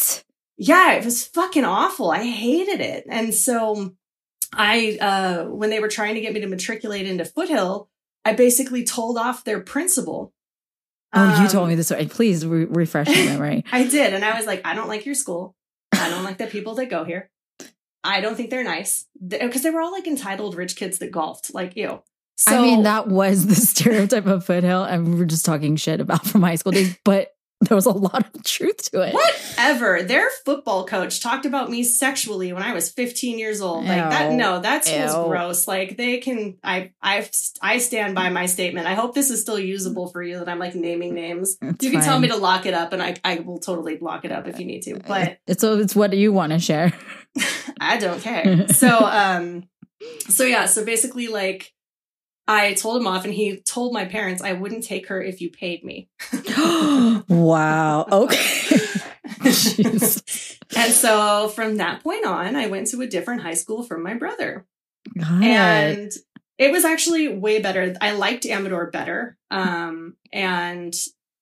[0.56, 3.94] yeah it was fucking awful i hated it and so
[4.52, 7.88] i uh when they were trying to get me to matriculate into foothill
[8.24, 10.32] i basically told off their principal
[11.12, 11.90] oh, you Um, told me this.
[11.90, 12.08] Right.
[12.08, 13.64] Please re- refresh my memory.
[13.72, 14.14] I did.
[14.14, 15.56] And I was like, I don't like your school.
[15.92, 17.30] I don't like the people that go here.
[18.04, 19.06] I don't think they're nice.
[19.26, 21.52] Because they were all like entitled rich kids that golfed.
[21.52, 22.02] Like, ew.
[22.40, 26.00] So, I mean, that was the stereotype of Foothill, and we were just talking shit
[26.00, 29.12] about from high school days, but there was a lot of truth to it.
[29.12, 30.02] whatever.
[30.02, 33.84] Their football coach talked about me sexually when I was 15 years old.
[33.84, 34.32] Like that.
[34.32, 35.26] No, that school's Ew.
[35.26, 35.68] gross.
[35.68, 36.56] Like they can.
[36.64, 37.28] I I
[37.60, 38.86] I stand by my statement.
[38.86, 40.38] I hope this is still usable for you.
[40.38, 41.58] That I'm like naming names.
[41.60, 44.24] It's you can tell me to lock it up, and I I will totally lock
[44.24, 44.98] it up if you need to.
[45.06, 46.94] But It's it's what you want to share.
[47.80, 48.66] I don't care.
[48.72, 49.64] So, um,
[50.28, 51.72] so yeah, so basically, like,
[52.52, 55.50] I told him off, and he told my parents I wouldn't take her if you
[55.50, 56.08] paid me.
[57.28, 58.06] wow.
[58.10, 58.76] Okay.
[60.76, 64.14] And so from that point on, I went to a different high school from my
[64.14, 64.66] brother,
[65.18, 65.46] Got it.
[65.46, 66.12] and
[66.58, 67.96] it was actually way better.
[68.00, 70.94] I liked Amador better, um, and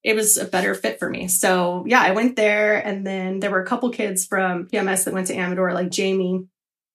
[0.02, 1.28] it was a better fit for me.
[1.28, 5.14] So yeah, I went there, and then there were a couple kids from PMS that
[5.14, 6.46] went to Amador, like Jamie,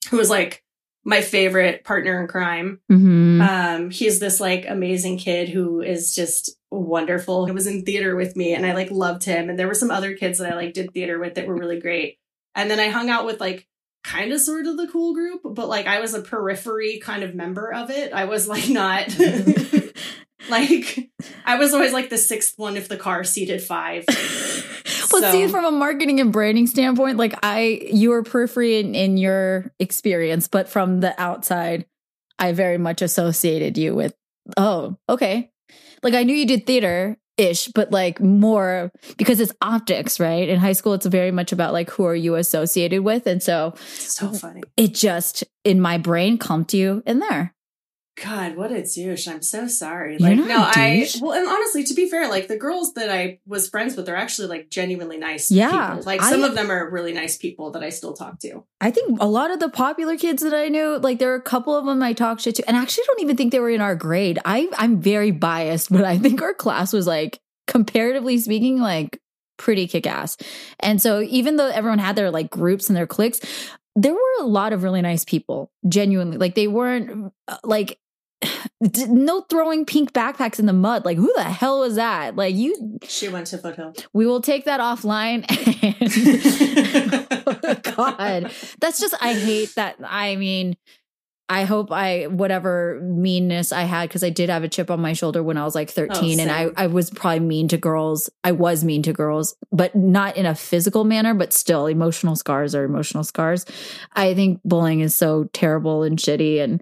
[0.09, 0.62] who was like
[1.05, 2.79] my favorite partner in crime.
[2.91, 3.41] Mhm.
[3.41, 7.45] Um, he's this like amazing kid who is just wonderful.
[7.45, 9.49] He was in theater with me and I like loved him.
[9.49, 11.79] And there were some other kids that I like did theater with that were really
[11.79, 12.19] great.
[12.55, 13.67] And then I hung out with like
[14.03, 17.35] kind of sort of the cool group, but like I was a periphery kind of
[17.35, 18.13] member of it.
[18.13, 19.17] I was like not
[20.49, 21.09] like
[21.45, 24.05] I was always like the sixth one if the car seated five.
[25.21, 28.95] But see, So- from a marketing and branding standpoint, like I, you are periphery in,
[28.95, 31.85] in your experience, but from the outside,
[32.39, 34.13] I very much associated you with,
[34.57, 35.51] oh, okay.
[36.01, 40.47] Like I knew you did theater ish, but like more because it's optics, right?
[40.49, 43.25] In high school, it's very much about like who are you associated with.
[43.25, 44.61] And so So funny.
[44.77, 47.55] it just in my brain clumped you in there.
[48.21, 49.27] God, what a douche.
[49.27, 50.19] I'm so sorry.
[50.19, 53.67] Like, no, I, well, and honestly, to be fair, like the girls that I was
[53.69, 56.03] friends with are actually like genuinely nice Yeah, people.
[56.03, 58.63] Like I- some of them are really nice people that I still talk to.
[58.79, 61.41] I think a lot of the popular kids that I knew, like there are a
[61.41, 63.71] couple of them I talked shit to, and I actually don't even think they were
[63.71, 64.37] in our grade.
[64.45, 69.19] I I'm very biased, but I think our class was like comparatively speaking, like
[69.57, 70.37] pretty kick ass.
[70.79, 73.39] And so even though everyone had their like groups and their cliques,
[73.95, 75.71] there were a lot of really nice people.
[75.87, 77.97] Genuinely, like they weren't uh, like.
[79.07, 81.05] No throwing pink backpacks in the mud.
[81.05, 82.35] Like, who the hell was that?
[82.35, 83.93] Like, you, She went to Foothill.
[84.13, 85.45] we will take that offline.
[85.83, 87.23] And
[87.95, 89.97] God, that's just I hate that.
[90.03, 90.75] I mean,
[91.49, 95.13] I hope I whatever meanness I had because I did have a chip on my
[95.13, 96.69] shoulder when I was like oh, thirteen, and I.
[96.75, 98.29] I was probably mean to girls.
[98.43, 101.33] I was mean to girls, but not in a physical manner.
[101.33, 103.65] But still, emotional scars are emotional scars.
[104.13, 106.81] I think bullying is so terrible and shitty, and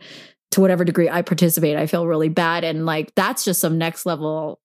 [0.52, 4.06] to whatever degree I participate, I feel really bad, and like that's just some next
[4.06, 4.60] level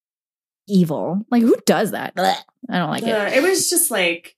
[0.67, 1.25] evil.
[1.31, 2.15] Like who does that?
[2.15, 2.35] Blech.
[2.69, 3.09] I don't like it.
[3.09, 4.35] Uh, it was just like,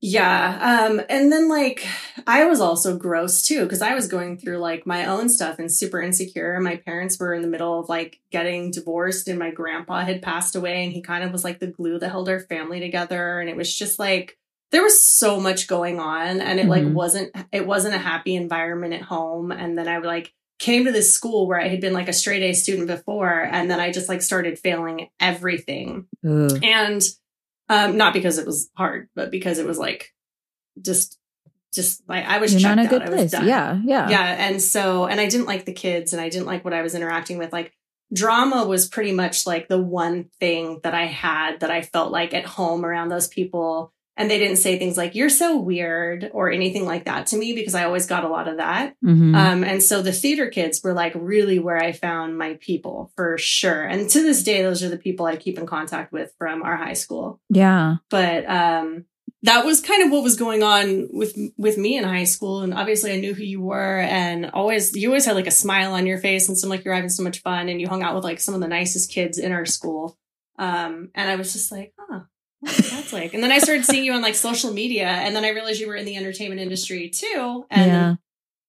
[0.00, 0.86] yeah.
[0.88, 1.86] Um, and then like
[2.26, 5.72] I was also gross too because I was going through like my own stuff and
[5.72, 6.58] super insecure.
[6.60, 10.56] My parents were in the middle of like getting divorced, and my grandpa had passed
[10.56, 13.40] away, and he kind of was like the glue that held our family together.
[13.40, 14.38] And it was just like
[14.72, 16.92] there was so much going on, and it like Mhm.
[16.94, 19.52] wasn't it wasn't a happy environment at home.
[19.52, 22.12] And then I would like came to this school where I had been like a
[22.12, 26.58] straight A student before, and then I just like started failing everything Ugh.
[26.62, 27.02] and
[27.70, 30.12] um not because it was hard but because it was like
[30.82, 31.18] just
[31.72, 32.90] just like i was You're checked not a out.
[32.90, 33.30] good I was place.
[33.30, 33.48] done.
[33.48, 36.62] Yeah, yeah, yeah and so and i didn't like the kids and i didn't like
[36.62, 37.72] what i was interacting with like
[38.12, 42.34] drama was pretty much like the one thing that i had that i felt like
[42.34, 46.50] at home around those people and they didn't say things like you're so weird or
[46.50, 49.34] anything like that to me because i always got a lot of that Mhm.
[49.36, 53.36] um, and so the theater kids were like really where I found my people for
[53.38, 53.82] sure.
[53.82, 56.76] And to this day, those are the people I keep in contact with from our
[56.76, 57.40] high school.
[57.50, 57.96] yeah.
[58.10, 59.04] But um,
[59.42, 62.60] that was kind of what was going on with with me in high school.
[62.62, 65.92] And obviously, I knew who you were, and always you always had like a smile
[65.92, 67.68] on your face and seemed like you're having so much fun.
[67.68, 70.16] And you hung out with like some of the nicest kids in our school.
[70.58, 72.20] Um, and I was just like, huh.
[72.64, 75.50] That's like, and then I started seeing you on like social media, and then I
[75.50, 77.66] realized you were in the entertainment industry too.
[77.70, 78.14] And yeah.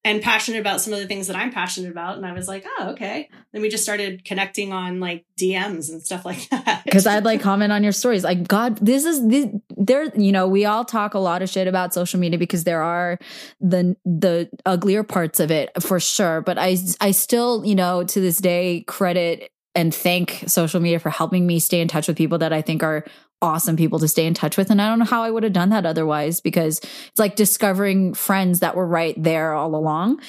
[0.04, 2.18] and passionate about some of the things that I'm passionate about.
[2.18, 3.30] And I was like, oh, okay.
[3.54, 6.84] Then we just started connecting on like DMs and stuff like that.
[6.86, 8.24] Because I'd like comment on your stories.
[8.24, 10.06] Like, God, this is this, there.
[10.16, 13.18] You know, we all talk a lot of shit about social media because there are
[13.60, 16.42] the the uglier parts of it for sure.
[16.42, 21.10] But I I still, you know, to this day credit and thank social media for
[21.10, 23.04] helping me stay in touch with people that I think are
[23.46, 24.70] awesome people to stay in touch with.
[24.70, 28.14] And I don't know how I would have done that otherwise because it's like discovering
[28.14, 30.20] friends that were right there all along.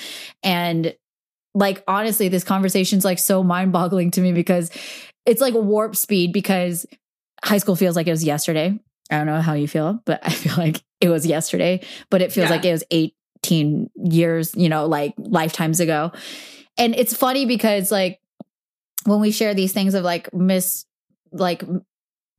[0.43, 0.95] And
[1.55, 4.71] like, honestly, this conversation's like so mind boggling to me because
[5.25, 6.87] it's like warp speed because
[7.43, 8.79] high school feels like it was yesterday.
[9.11, 12.33] I don't know how you feel, but I feel like it was yesterday, but it
[12.33, 12.57] feels Yeah.
[12.57, 16.13] like it was 18 years, you know, like lifetimes ago.
[16.79, 18.21] And it's funny because like
[19.05, 20.85] when we share these things of like miss
[21.33, 21.63] like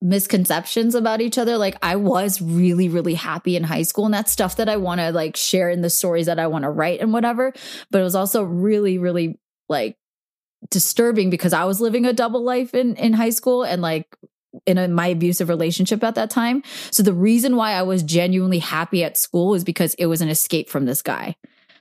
[0.02, 1.58] misconceptions about each other.
[1.58, 5.00] Like i was really really happy in high school and that's stuff that i want
[5.02, 7.54] to like share in the stories that i want to write and whatever
[7.92, 9.98] but it was also really really like
[10.70, 14.16] disturbing because i was living a double life in in high school and like
[14.66, 16.64] in a, my abusive relationship at that time.
[16.92, 20.30] So the reason why i was genuinely happy at school is because it was an
[20.30, 21.36] escape from this guy.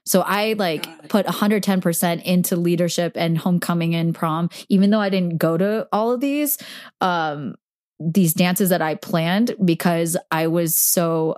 [0.04, 1.08] So I like God.
[1.08, 6.12] put 110% into leadership and homecoming and prom, even though I didn't go to all
[6.12, 6.58] of these,
[7.00, 7.56] um,
[7.98, 11.36] these dances that I planned because I was so,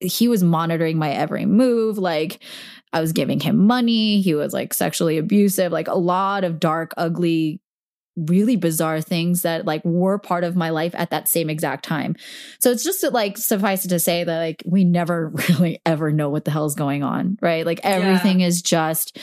[0.00, 1.98] he was monitoring my every move.
[1.98, 2.42] Like
[2.92, 4.20] I was giving him money.
[4.20, 7.60] He was like sexually abusive, like a lot of dark, ugly,
[8.16, 12.16] really bizarre things that like were part of my life at that same exact time.
[12.58, 16.28] So it's just like suffice it to say that like we never really ever know
[16.28, 17.64] what the hell's going on, right?
[17.64, 19.18] Like everything is just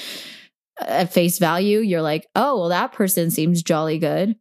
[0.79, 1.79] at face value.
[1.79, 4.35] You're like, oh, well, that person seems jolly good.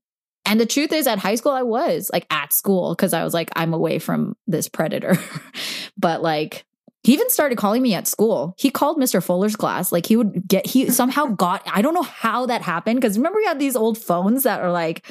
[0.46, 3.34] And the truth is, at high school, I was like at school because I was
[3.34, 5.18] like, I'm away from this predator.
[5.98, 6.64] but like,
[7.02, 8.54] he even started calling me at school.
[8.58, 9.22] He called Mr.
[9.22, 9.92] Fuller's class.
[9.92, 13.00] Like he would get, he somehow got, I don't know how that happened.
[13.02, 15.06] Cause remember we had these old phones that are like,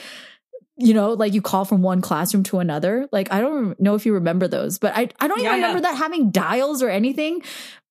[0.78, 3.08] you know, like you call from one classroom to another.
[3.14, 5.68] Like I don't know if you remember those, but I, I don't even Yeah, yeah.
[5.68, 7.42] remember that having dials or anything.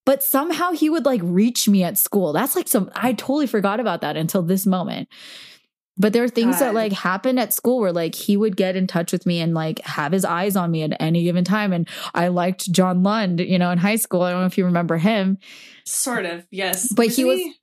[0.05, 2.35] But somehow he would like reach me at school.
[2.35, 5.09] That's like some, I totally forgot about that until this moment.
[5.97, 8.87] But there are things that like happened at school where like he would get in
[8.89, 11.73] touch with me and like have his eyes on me at any given time.
[11.73, 14.23] And I liked John Lund, you know, in high school.
[14.23, 15.39] I don't know if you remember him,
[15.85, 16.93] Sort of, yes.
[16.93, 17.55] But he Did was-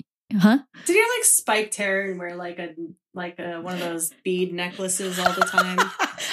[0.42, 0.60] huh?
[0.86, 2.70] Did he have like spiked hair and wear like a
[3.14, 5.80] like a one of those bead necklaces all the time?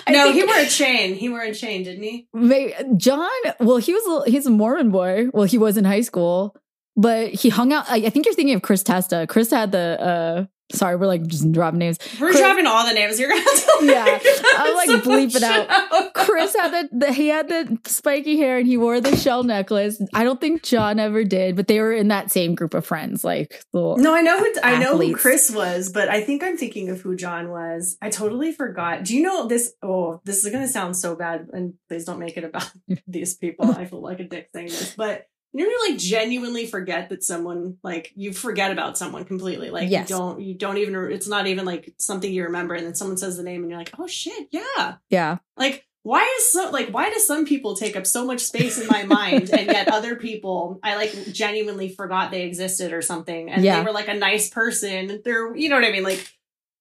[0.08, 1.14] No, he wore a chain.
[1.14, 2.28] He wore a chain, didn't he?
[2.32, 3.28] Maybe, John,
[3.60, 5.28] well, he was a, he's a Mormon boy.
[5.34, 6.54] Well, he was in high school,
[6.96, 7.84] but he hung out.
[7.90, 9.26] I, I think you're thinking of Chris Testa.
[9.28, 10.00] Chris had the.
[10.00, 11.98] uh Sorry, we're like just dropping names.
[12.20, 13.18] We're Chris- dropping all the names.
[13.18, 14.18] You're gonna have to Yeah,
[14.58, 16.12] I'm, like, so bleep it out.
[16.14, 20.02] Chris had the, the he had the spiky hair and he wore the shell necklace.
[20.12, 23.24] I don't think John ever did, but they were in that same group of friends.
[23.24, 26.56] Like, the, No, I know who I know who Chris was, but I think I'm
[26.56, 27.96] thinking of who John was.
[28.02, 29.04] I totally forgot.
[29.04, 29.72] Do you know this?
[29.82, 32.70] Oh, this is gonna sound so bad, and please don't make it about
[33.06, 33.70] these people.
[33.70, 37.78] I feel like a dick saying this, but you know, like genuinely forget that someone
[37.82, 39.70] like you forget about someone completely.
[39.70, 40.08] Like Yes.
[40.10, 40.94] you don't, you don't even.
[41.10, 43.78] It's not even like something you remember, and then someone says the name, and you're
[43.78, 44.96] like, oh shit, yeah.
[45.10, 48.80] yeah, Like why is so like why do some people take up so much space
[48.80, 53.50] in my mind and yet other people I like genuinely forgot they existed or something
[53.50, 53.78] and Yeah.
[53.80, 55.20] they were like a nice person.
[55.24, 56.04] They're you know what I mean?
[56.04, 56.26] Like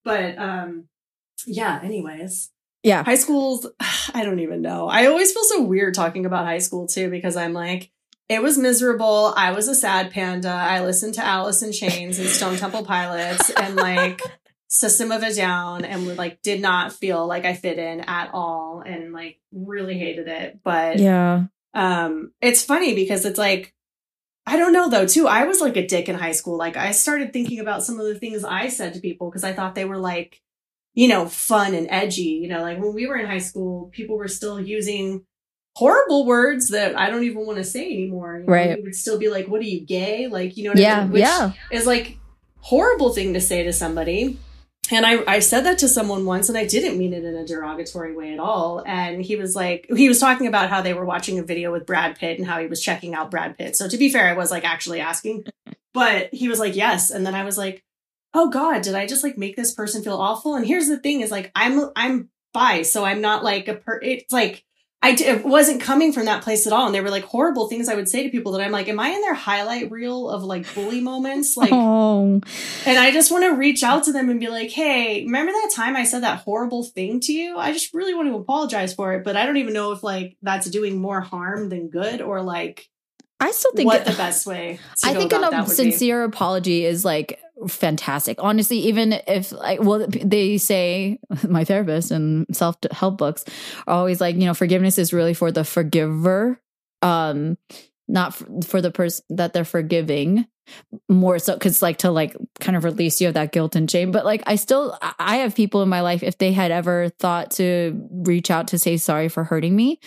[0.05, 0.85] but um
[1.45, 2.51] yeah, anyways.
[2.83, 3.03] yeah.
[3.03, 3.67] High school's
[4.13, 4.87] I don't even know.
[4.87, 7.91] I always feel so weird talking about high school too because I'm like
[8.29, 9.33] it was miserable.
[9.37, 10.49] I was a sad panda.
[10.49, 14.21] I listened to Alice in Chains and Stone Temple Pilots and like
[14.69, 18.31] System of a Down and would like did not feel like I fit in at
[18.33, 20.59] all and like really hated it.
[20.63, 21.45] But Yeah.
[21.73, 23.73] um it's funny because it's like
[24.45, 25.27] I don't know though too.
[25.27, 26.57] I was like a dick in high school.
[26.57, 29.53] Like I started thinking about some of the things I said to people because I
[29.53, 30.41] thought they were like
[30.93, 32.39] you know fun and edgy.
[32.41, 35.25] You know, like when we were in high school, people were still using
[35.77, 38.39] horrible words that I don't even want to say anymore.
[38.39, 38.77] You know, Right.
[38.77, 41.11] You would still be like, "What are you gay?" Like you know what I mean?
[41.11, 41.51] Which Yeah.
[41.71, 42.17] is like
[42.61, 44.37] horrible thing to say to somebody.
[44.89, 47.45] And I, I said that to someone once and I didn't mean it in a
[47.45, 48.81] derogatory way at all.
[48.87, 51.85] And he was like, he was talking about how they were watching a video with
[51.85, 53.75] Brad Pitt and how he was checking out Brad Pitt.
[53.75, 55.43] So to be fair, I was like actually asking,
[55.93, 57.11] but he was like, yes.
[57.11, 57.83] And then I was like,
[58.33, 60.55] oh God, did I just like make this person feel awful?
[60.55, 62.83] And here's the thing is like, I'm, I'm bi.
[62.83, 64.63] So I'm not like a per, it's like,
[65.01, 66.87] I d- it wasn't coming from that place at all.
[66.87, 68.99] And they were like horrible things I would say to people that I'm like, am
[68.99, 71.55] I in their highlight reel of like bully moments?
[71.67, 72.39] Like, oh,
[72.85, 75.71] and I just want to reach out to them and be like, hey, remember that
[75.73, 77.57] time I said that horrible thing to you?
[77.57, 80.37] I just really want to apologize for it, but I don't even know if like
[80.43, 82.89] that's doing more harm than good or like
[83.39, 84.79] I still think what the best way.
[85.03, 88.37] I think a sincere apology is like fantastic.
[88.39, 93.45] Honestly, even if like, well, they say my therapist and self help books
[93.87, 96.61] are always like, you know, forgiveness is really for the forgiver,
[97.01, 97.57] um,
[98.07, 100.45] not for, for the person that they're forgiving.
[101.07, 104.11] More so, because like to like kind of release you of that guilt and shame.
[104.11, 107.51] But like, I still, I- have people in my life if they had ever thought
[107.51, 110.01] to reach out to say sorry for hurting me,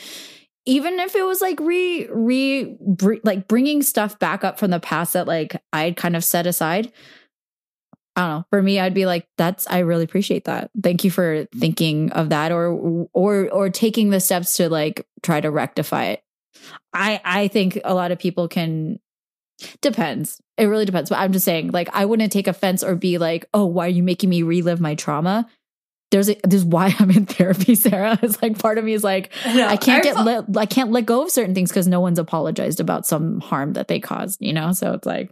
[0.66, 4.80] even if it was like re re br- like bringing stuff back up from the
[4.80, 6.92] past that like I'd kind of set aside.
[8.20, 8.44] I don't know.
[8.50, 10.70] For me, I'd be like, "That's I really appreciate that.
[10.82, 15.40] Thank you for thinking of that, or or or taking the steps to like try
[15.40, 16.22] to rectify it."
[16.92, 19.00] I I think a lot of people can.
[19.80, 20.40] Depends.
[20.56, 21.10] It really depends.
[21.10, 23.90] But I'm just saying, like, I wouldn't take offense or be like, "Oh, why are
[23.90, 25.46] you making me relive my trauma?"
[26.10, 28.18] There's a, there's why I'm in therapy, Sarah.
[28.20, 29.32] It's like part of me is like.
[29.46, 32.00] No, I can't get felt- let, I can't let go of certain things because no
[32.00, 34.72] one's apologized about some harm that they caused, you know?
[34.72, 35.30] So it's like,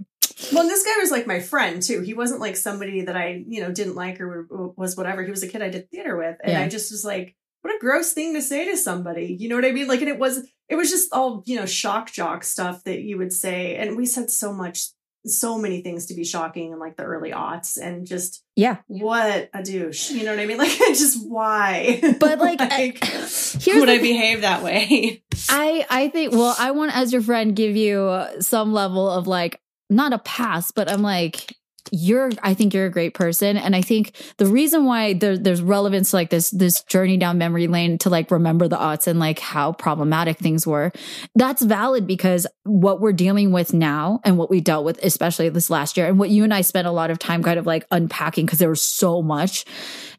[0.52, 2.00] Well, and this guy was like my friend too.
[2.00, 5.22] He wasn't like somebody that I, you know, didn't like or was whatever.
[5.24, 6.60] He was a kid I did theater with, and Yeah.
[6.62, 9.36] I just was like, what a gross thing to say to somebody.
[9.38, 9.88] You know what I mean?
[9.88, 13.18] Like, and it was, it was just all you know, shock jock stuff that you
[13.18, 14.84] would say, and we said so much,
[15.26, 18.76] so many things to be shocking in like the early aughts, and just yeah.
[18.86, 20.10] what a douche.
[20.12, 20.58] You know what I mean?
[20.58, 22.00] Like, just why?
[22.20, 25.24] But like, uh, I- here's would the I behave that way?
[25.48, 29.60] I I think well, I want as your friend give you some level of like
[29.90, 31.54] not a pass, but I'm like
[31.92, 33.56] you're I think you're a great person.
[33.56, 37.38] And I think the reason why there, there's relevance to like this this journey down
[37.38, 40.92] memory lane to like remember the aughts and like how problematic things were
[41.34, 45.70] that's valid because what we're dealing with now and what we dealt with especially this
[45.70, 47.86] last year and what you and I spent a lot of time kind of like
[47.90, 49.64] unpacking because there was so much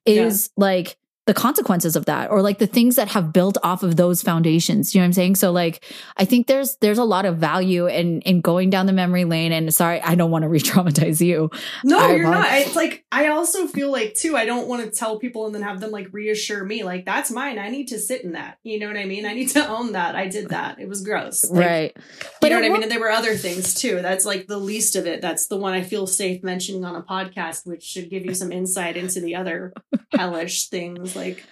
[0.06, 0.98] is like
[1.30, 4.96] the consequences of that or like the things that have built off of those foundations
[4.96, 5.86] you know what i'm saying so like
[6.18, 9.52] i think there's there's a lot of value in in going down the memory lane
[9.52, 11.52] and sorry i don't want to re-traumatize you
[11.84, 12.52] No, I you're want- not.
[12.54, 14.36] It's like I also feel like too.
[14.36, 16.84] I don't want to tell people and then have them like reassure me.
[16.84, 17.60] Like that's mine.
[17.60, 18.58] I need to sit in that.
[18.64, 19.26] You know what I mean?
[19.26, 20.16] I need to own that.
[20.16, 20.80] I did that.
[20.80, 21.44] It was gross.
[21.50, 21.98] Like, right
[22.44, 22.84] you know what I mean?
[22.84, 24.02] And there were other things too.
[24.02, 25.22] That's like the least of it.
[25.22, 28.52] That's the one I feel safe mentioning on a podcast, which should give you some
[28.52, 29.74] insight into the other
[30.14, 31.16] hellish things.
[31.20, 31.44] Like,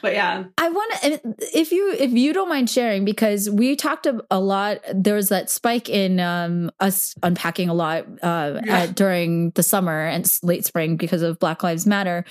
[0.00, 4.06] but yeah, I want to, if you if you don't mind sharing, because we talked
[4.06, 4.78] a, lot.
[4.94, 8.78] There was that spike in um, us unpacking a lot uh, Yeah.
[8.78, 12.24] at, during the summer and late spring because of Black Lives Matter.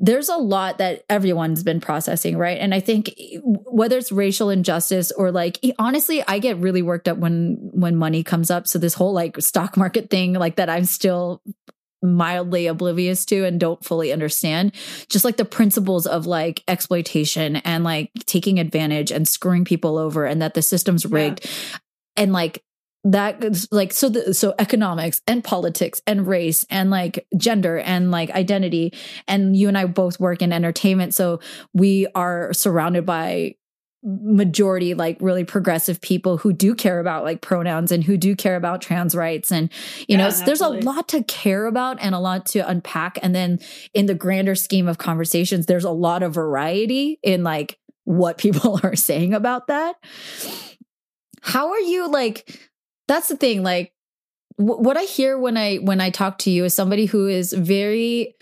[0.00, 2.58] There's a lot that everyone's been processing, right?
[2.58, 7.18] And I think whether it's racial injustice or like honestly, I get really worked up
[7.18, 8.66] when when money comes up.
[8.66, 11.42] So this whole like stock market thing, like that, I'm still
[12.04, 14.72] mildly oblivious to and don't fully understand
[15.08, 20.24] just like the principles of like exploitation and like taking advantage and screwing people over
[20.26, 21.50] and that the system's rigged.
[22.16, 22.62] And like
[23.04, 28.30] that like so the, so economics and politics and race and like gender and like
[28.30, 28.94] identity
[29.28, 31.40] and you and I both work in entertainment so
[31.74, 33.56] we are surrounded by
[34.06, 38.54] majority like really progressive people who do care about like pronouns and who do care
[38.56, 39.70] about trans rights and
[40.06, 43.18] you know Yeah, it's- there's a lot to care about and a lot to unpack.
[43.22, 43.60] And then
[43.94, 48.78] in the grander scheme of conversations there's a lot of variety in like what people
[48.82, 49.96] are saying about that.
[51.40, 52.60] How are you like
[53.08, 53.92] that's the thing like
[54.56, 57.52] wh- what i hear when i when i talk to you is somebody who is
[57.52, 58.34] very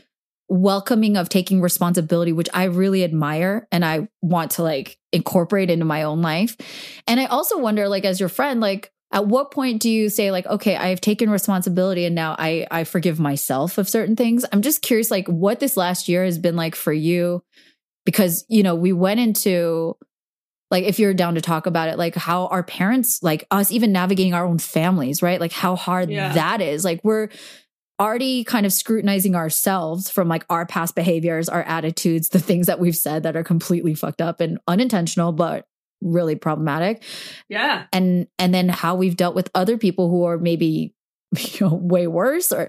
[0.53, 5.85] welcoming of taking responsibility which i really admire and i want to like incorporate into
[5.85, 6.57] my own life.
[7.07, 10.31] And i also wonder like as your friend like at what point do you say
[10.31, 14.45] like okay i've taken responsibility and now i i forgive myself of certain things.
[14.53, 17.43] I'm just curious like what this last year has been like for you
[18.05, 19.97] because you know we went into
[20.71, 23.93] like if you're down to talk about it like how our parents like us even
[23.93, 25.41] navigating our own families right?
[25.41, 26.33] Like how hard Yeah.
[26.33, 26.85] that is.
[26.85, 27.29] Like we're
[28.03, 32.81] already kind of scrutinizing ourselves from like our past behaviors our attitudes the things that
[32.81, 35.67] we've said that are completely fucked up and unintentional but
[36.01, 37.01] really problematic
[37.49, 37.85] yeah.
[37.93, 40.93] and and then how we've dealt with other people who are maybe
[41.39, 42.69] you know way worse or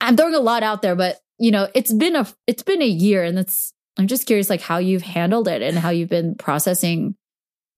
[0.00, 2.86] i'm throwing a lot out there but you know it's been a it's been a
[2.86, 6.34] year and it's i'm just curious like how you've handled it and how you've been
[6.34, 7.14] processing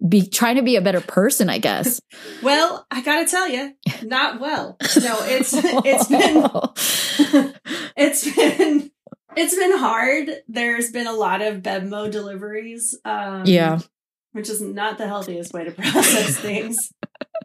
[0.08, 2.00] be trying to be a better person i guess
[2.42, 4.76] Well, I gotta tell you, not well.
[4.80, 7.54] No, it's it's been
[7.96, 8.90] it's been
[9.36, 10.30] it's been hard.
[10.46, 12.98] There's been a lot of BevMo deliveries.
[13.04, 13.80] Um, yeah
[14.34, 16.92] which is not the healthiest way to process things.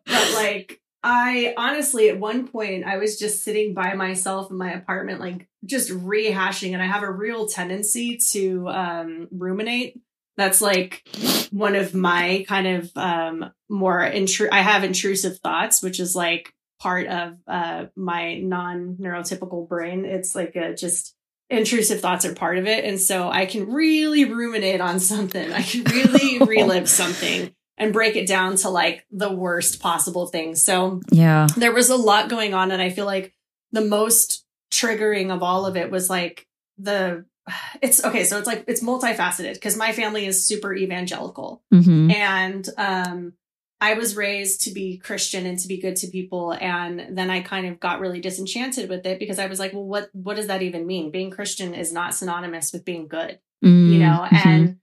[0.07, 4.73] But like, I honestly, at one point, I was just sitting by myself in my
[4.73, 10.01] apartment, like just rehashing, and I have a real tendency to um, ruminate.
[10.39, 11.03] That's like
[11.51, 16.53] one of my kind of um more intru I have intrusive thoughts, which is like
[16.79, 20.05] part of uh my non-neurotypical brain.
[20.05, 21.15] It's like a just
[21.49, 22.85] intrusive thoughts are part of it.
[22.85, 25.51] And so I can really ruminate on something.
[25.51, 30.55] I can really relive something and break it down to like the worst possible thing.
[30.55, 31.47] So Yeah.
[31.57, 32.71] there was a lot going on.
[32.71, 33.33] And I feel like
[33.71, 36.45] the most triggering of all of it was like
[36.77, 37.25] the,
[37.81, 38.23] it's okay.
[38.23, 43.33] So it's like, it's multifaceted because my family is super evangelical hmm and um
[43.81, 47.39] I was raised to be Christian and to be good to people and then I
[47.41, 50.47] kind of got really disenchanted with it because I was like well what what does
[50.47, 53.91] that even mean being Christian is not synonymous with being good Mm-hmm.
[53.93, 54.77] you know and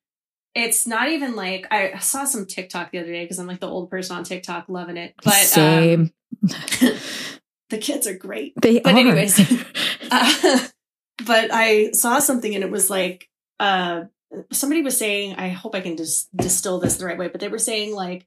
[0.55, 3.69] it's not even like I saw some TikTok the other day because I'm like the
[3.69, 6.01] old person on TikTok loving it but same.
[6.01, 6.11] um
[7.71, 8.99] the kids are great they but are.
[8.99, 9.41] anyways.
[10.11, 10.69] uh,
[11.25, 14.05] but I saw something and it was like uh
[14.53, 17.49] somebody was saying I hope I can just distill this the right way but they
[17.49, 18.27] were saying like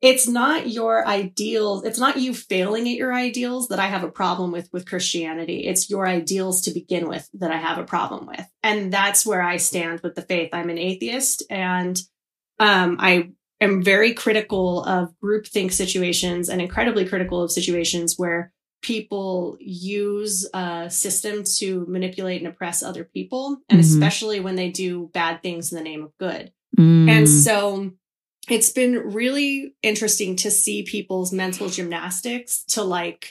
[0.00, 4.10] it's not your ideals it's not you failing at your ideals that I have a
[4.10, 5.66] problem with with Christianity.
[5.66, 8.46] It's your ideals to begin with that I have a problem with.
[8.62, 10.50] And that's where I stand with the faith.
[10.52, 12.00] I'm an atheist and
[12.58, 18.52] um I am very critical of groupthink situations and incredibly critical of situations where
[18.82, 23.84] people use a system to manipulate and oppress other people, and Mhm.
[23.84, 26.52] especially when they do bad things in the name of good.
[26.78, 27.08] Mm.
[27.08, 27.90] And so
[28.48, 33.30] it's been really interesting to see people's mental gymnastics to like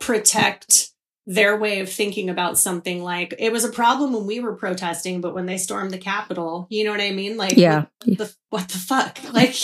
[0.00, 0.90] protect
[1.26, 5.22] their way of thinking about something like it was a problem when we were protesting
[5.22, 7.86] but when they stormed the capitol you know what i mean like yeah.
[8.04, 9.54] what the, what the fuck like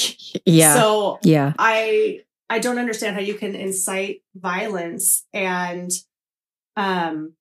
[0.47, 0.75] Yeah.
[0.75, 1.53] so yeah.
[1.59, 2.21] I
[2.51, 5.91] I don't understand how you can incite violence and
[6.77, 7.35] um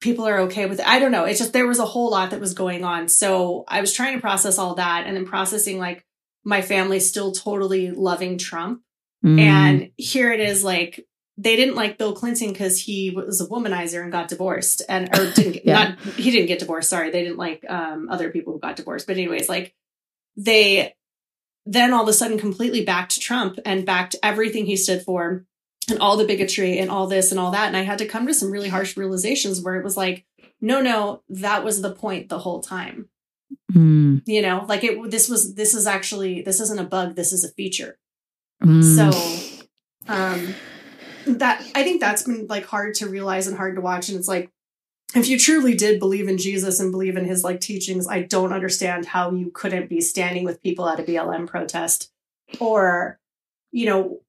[0.00, 0.86] people are okay with it.
[0.86, 1.24] I don't know.
[1.24, 3.08] It's just there was a whole lot that was going on.
[3.08, 6.04] So I was trying to process all that and then processing like
[6.44, 8.82] my family still totally loving Trump.
[9.24, 9.38] Mm.
[9.40, 11.06] And here it is like
[11.38, 15.30] they didn't like Bill Clinton because he was a womanizer and got divorced and or
[15.34, 15.74] didn't get, Yeah.
[15.90, 16.90] not he didn't get divorced.
[16.90, 19.06] Sorry, they didn't like um other people who got divorced.
[19.06, 19.72] But anyways, like
[20.36, 20.94] they
[21.64, 25.44] then all of a sudden completely backed Trump and backed everything he stood for
[25.88, 27.68] and all the bigotry and all this and all that.
[27.68, 30.24] And I had to come to some really harsh realizations where it was like,
[30.60, 33.08] no, no, that was the point the whole time.
[33.72, 34.22] Mm.
[34.26, 37.44] You know, like it this was this is actually this isn't a bug, this is
[37.44, 37.98] a feature.
[38.62, 38.82] Mm.
[39.12, 40.54] So um
[41.26, 44.08] that I think that's been like hard to realize and hard to watch.
[44.08, 44.50] And it's like
[45.14, 48.52] if you truly did believe in Jesus and believe in his like teachings, I don't
[48.52, 52.10] understand how you couldn't be standing with people at a BLM protest
[52.60, 53.18] or,
[53.70, 54.20] you know,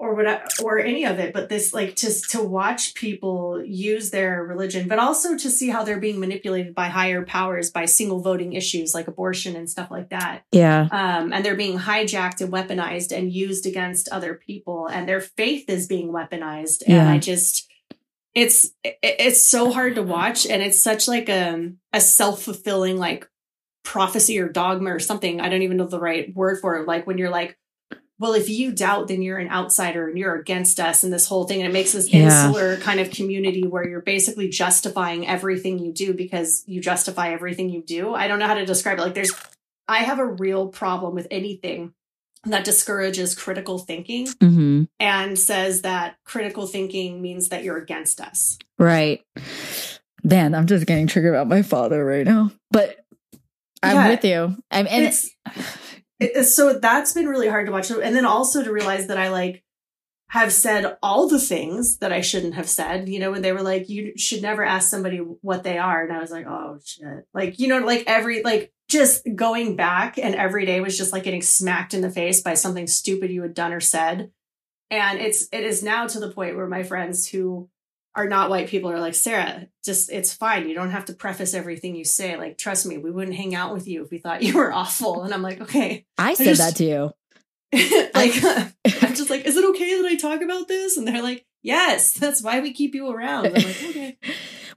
[0.00, 1.32] or what or any of it.
[1.32, 5.82] But this like just to watch people use their religion, but also to see how
[5.82, 10.10] they're being manipulated by higher powers by single voting issues like abortion and stuff like
[10.10, 10.88] that yeah.
[10.92, 15.68] um, and they're being hijacked and weaponized and used against other people and their faith
[15.68, 17.00] is being weaponized yeah.
[17.00, 17.67] and i just
[18.38, 18.70] it's
[19.02, 23.28] it's so hard to watch and it's such like a, a self-fulfilling like
[23.84, 25.40] prophecy or dogma or something.
[25.40, 26.86] I don't even know the right word for it.
[26.86, 27.58] Like when you're like
[28.20, 31.44] well if you doubt then you're an outsider and you're against us and this whole
[31.46, 31.60] thing.
[31.62, 32.24] And it makes this Yeah.
[32.24, 37.70] insular kind of community where you're basically justifying everything you do because you justify everything
[37.70, 38.14] you do.
[38.14, 39.02] I don't know how to describe it.
[39.02, 39.32] Like there's
[39.88, 41.94] I have a real problem with anything
[42.44, 48.58] that discourages critical thinking hmm and says that critical thinking means that you're against us.
[48.78, 49.22] Right.
[50.24, 52.50] Man, I'm just getting triggered about my father right now.
[52.70, 52.96] But
[53.82, 54.08] I'm Yeah.
[54.08, 54.56] with you.
[54.70, 55.30] I'm and it's,
[56.20, 57.90] it- so that's been really hard to watch.
[57.90, 59.62] And then also to realize that I like
[60.30, 63.62] have said all the things that I shouldn't have said, you know, when they were
[63.62, 66.04] like, you should never ask somebody what they are.
[66.04, 67.26] And I was like, oh shit.
[67.32, 71.22] Like, you know, like every, like just going back and every day was just like
[71.22, 74.30] getting smacked in the face by something stupid you had done or said.
[74.90, 77.70] And it's, it is now to the point where my friends who
[78.14, 80.68] are not white people are like, Sarah, just, it's fine.
[80.68, 82.36] You don't have to preface everything you say.
[82.36, 85.22] Like, trust me, we wouldn't hang out with you if we thought you were awful.
[85.22, 86.04] And I'm like, okay.
[86.18, 87.12] I said just- that to you.
[88.14, 88.32] like
[89.02, 90.96] I'm just like, is it okay that I talk about this?
[90.96, 93.46] And they're like, yes, that's why we keep you around.
[93.46, 94.18] I'm like, okay.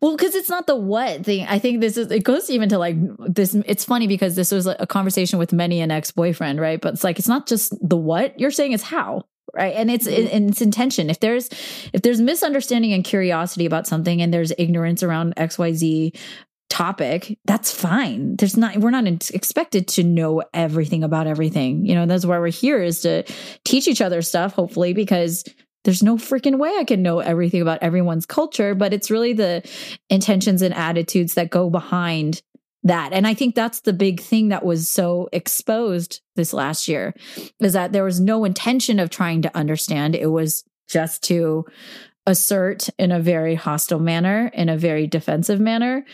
[0.02, 1.46] Well, because it's not the what thing.
[1.48, 3.54] I think this is, it goes even to like this.
[3.54, 6.82] It's funny because this was a conversation with many an ex boyfriend, right?
[6.82, 9.26] But it's like, it's not just the what you're saying, it's how.
[9.54, 9.76] Right.
[9.76, 10.34] And it's Mhm.
[10.34, 11.10] and it's intention.
[11.10, 11.50] If there's
[11.92, 16.16] if there's misunderstanding and curiosity about something and there's ignorance around XYZ
[16.72, 18.38] topic, that's fine.
[18.38, 21.86] There's not we're not expected to know everything about everything.
[21.86, 23.24] You know, that's why we're here is to
[23.66, 25.44] teach each other stuff, hopefully, because
[25.84, 29.70] there's no freaking way I can know everything about everyone's culture, but it's really the
[30.10, 32.42] intentions and attitudes that go behind
[32.84, 33.12] that.
[33.12, 37.14] And I think that's the big thing that was so exposed this last year
[37.60, 40.16] is that there was no intention of trying to understand.
[40.16, 41.66] It was just to
[42.28, 46.06] assert in a very hostile manner, in a very defensive manner,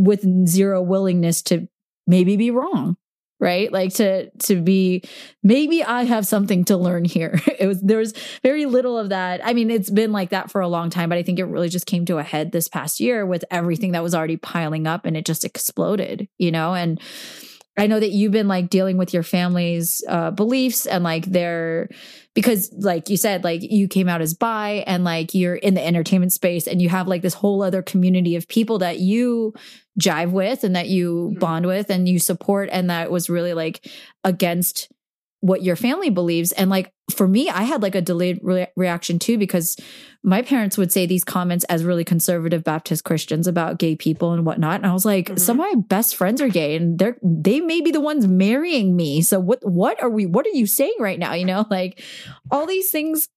[0.00, 1.68] with zero willingness to
[2.06, 2.96] maybe be wrong
[3.42, 3.72] right?
[3.72, 5.02] Like to to be
[5.42, 7.40] maybe i have something to learn here.
[7.58, 9.44] It was there was very little of that.
[9.44, 11.68] I mean it's been like that for a long time but i think it really
[11.68, 15.04] just came to a head this past year with everything that was already piling up
[15.04, 16.74] and it just exploded you know?
[16.74, 17.00] And
[17.76, 21.88] I know that you've been like dealing with your family's uh, beliefs and like their
[22.34, 25.86] because like you said like you came out as bi and like you're in the
[25.86, 29.54] entertainment space and you have like this whole other community of people that you
[29.98, 31.38] jive with and that you mm-hmm.
[31.38, 33.86] bond with and you support and that was really like
[34.22, 34.91] against
[35.42, 36.52] what your family believes.
[36.52, 39.76] And like for me i had like a delayed re- reaction too because
[40.22, 44.46] my parents would say these comments as really conservative baptist christians about gay people and
[44.46, 44.76] whatnot.
[44.76, 45.36] And i was like mm-hmm.
[45.36, 48.96] some of my best friends are gay and they're they may be the ones marrying
[48.96, 49.20] me.
[49.22, 51.34] So what what are we what are you saying right now?
[51.34, 52.02] You know like
[52.50, 53.28] all these things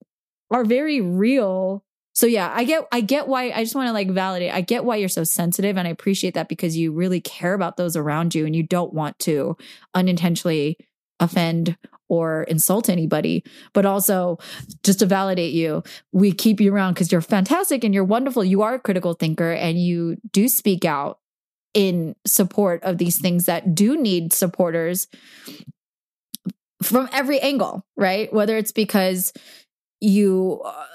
[0.51, 1.83] are very real.
[2.13, 4.53] So yeah i get i get why i just want to like validate.
[4.53, 7.77] I get why you're so sensitive and i appreciate that because you really care about
[7.77, 9.57] those around you and you don't want to
[9.93, 10.77] unintentionally
[11.19, 11.77] offend
[12.09, 13.43] or insult anybody,
[13.73, 14.37] but also
[14.83, 18.43] just to validate you, we keep you around because you're fantastic and you're wonderful.
[18.43, 21.19] You are a critical thinker and you do speak out
[21.73, 25.07] in support of these things that do need supporters
[26.81, 28.31] from every angle, right?
[28.33, 29.33] Whether it's because
[29.99, 30.85] you uh,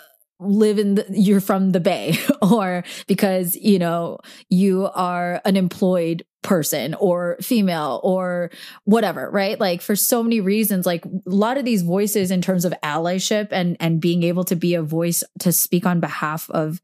[0.40, 6.24] live in the, you're from the bay or because you know you are an employed
[6.42, 8.50] person or female or
[8.84, 9.60] whatever right?
[9.60, 13.48] Like for so many reasons like a lot of these voices in terms of allyship
[13.50, 16.80] and and being able to be a voice to speak on behalf of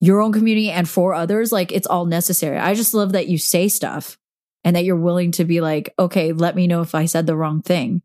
[0.00, 2.58] your own community and for others like it's all necessary.
[2.58, 4.18] I just love that you say stuff
[4.64, 7.36] and that you're willing to be like okay let me know if i said the
[7.36, 8.02] wrong thing.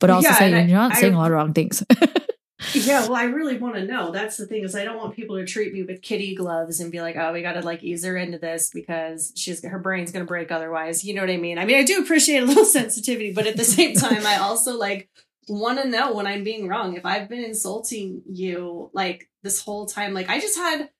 [0.00, 1.84] But also yeah, say you're not I, saying I, a lot of wrong things
[2.72, 4.10] yeah, well, I really want to know.
[4.10, 6.90] That's the thing is, I don't want people to treat me with kitty gloves and
[6.90, 10.10] be like, "Oh, we got to like ease her into this because she's her brain's
[10.10, 11.58] going to break otherwise." You know what I mean?
[11.58, 14.76] I mean, I do appreciate a little sensitivity, but at the same time, I also
[14.76, 15.10] like
[15.48, 16.96] want to know when I'm being wrong.
[16.96, 20.90] If I've been insulting you like this whole time, like I just had.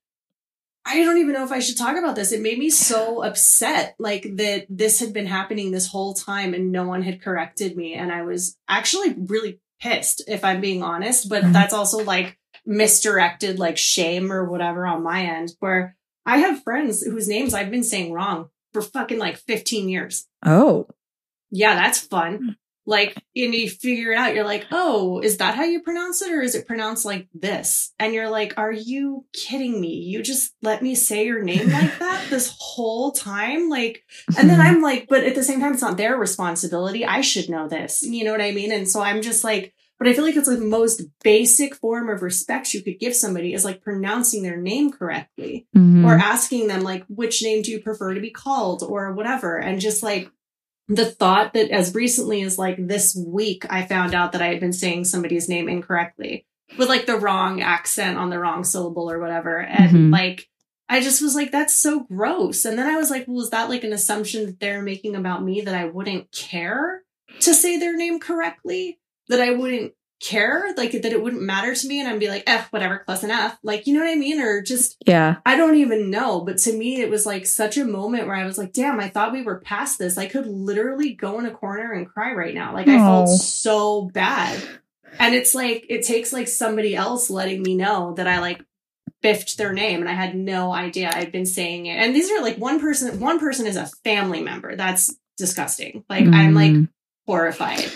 [0.89, 2.31] I don't even know if I should talk about this.
[2.31, 6.71] It made me so upset, like that this had been happening this whole time and
[6.71, 7.95] no one had corrected me.
[7.95, 11.53] And I was actually really pissed if I'm being honest, but mm-hmm.
[11.53, 17.03] that's also like misdirected like shame or whatever on my end where I have friends
[17.03, 20.27] whose names I've been saying wrong for fucking like 15 years.
[20.45, 20.89] Oh.
[21.51, 22.57] Yeah, that's fun.
[22.87, 24.35] Like, and you figure it out.
[24.35, 26.33] You're like, oh, is that how you pronounce it?
[26.33, 27.93] Or is it pronounced like this?
[27.99, 29.95] And you're like, are you kidding me?
[29.95, 33.69] You just let me say your name like that this whole time?
[33.69, 34.05] Like,
[34.39, 37.05] and then I'm like, but at the same time, it's not their responsibility.
[37.05, 38.03] I should know this.
[38.03, 38.71] You know what I mean?
[38.71, 42.11] And so I'm just like, but I feel like it's like the most basic form
[42.11, 46.05] of respect you could give somebody is like pronouncing their name correctly mm-hmm.
[46.05, 49.57] or asking them like, which name do you prefer to be called or whatever.
[49.57, 50.31] And just like,
[50.89, 54.61] the thought that as recently as like this week, I found out that I had
[54.61, 56.47] been saying somebody's name incorrectly
[56.79, 59.59] with like the wrong accent on the wrong syllable or whatever.
[59.59, 60.11] And mm-hmm.
[60.11, 60.49] like,
[60.89, 62.65] I just was like, that's so gross.
[62.65, 65.43] And then I was like, well, is that like an assumption that they're making about
[65.43, 67.03] me that I wouldn't care
[67.41, 69.01] to say their name correctly?
[69.29, 72.45] That I wouldn't care like that it wouldn't matter to me and I'd be like,
[72.47, 73.59] eh, whatever, close enough.
[73.63, 74.41] Like, you know what I mean?
[74.41, 76.41] Or just, yeah, I don't even know.
[76.41, 79.09] But to me, it was like such a moment where I was like, damn, I
[79.09, 80.17] thought we were past this.
[80.17, 82.73] I could literally go in a corner and cry right now.
[82.73, 84.63] Like, I felt so bad.
[85.19, 88.63] And it's like, it takes like somebody else letting me know that I like
[89.23, 91.97] biffed their name and I had no idea I'd been saying it.
[91.97, 94.77] And these are like one person, one person is a family member.
[94.77, 96.05] That's disgusting.
[96.09, 96.35] Like, mm.
[96.35, 96.89] I'm like mm.
[97.27, 97.91] horrified.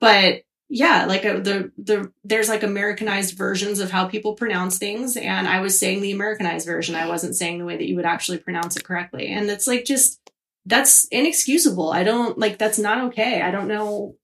[0.00, 0.42] But
[0.74, 5.16] yeah, like a, uh, the the there's like Americanized versions of how people pronounce things,
[5.16, 6.96] and I was saying the Americanized version.
[6.96, 9.84] I wasn't saying the way that you would actually pronounce it correctly, and it's like
[9.84, 10.18] just
[10.66, 11.92] that's inexcusable.
[11.92, 13.40] I don't like that's not okay.
[13.40, 14.16] I don't know.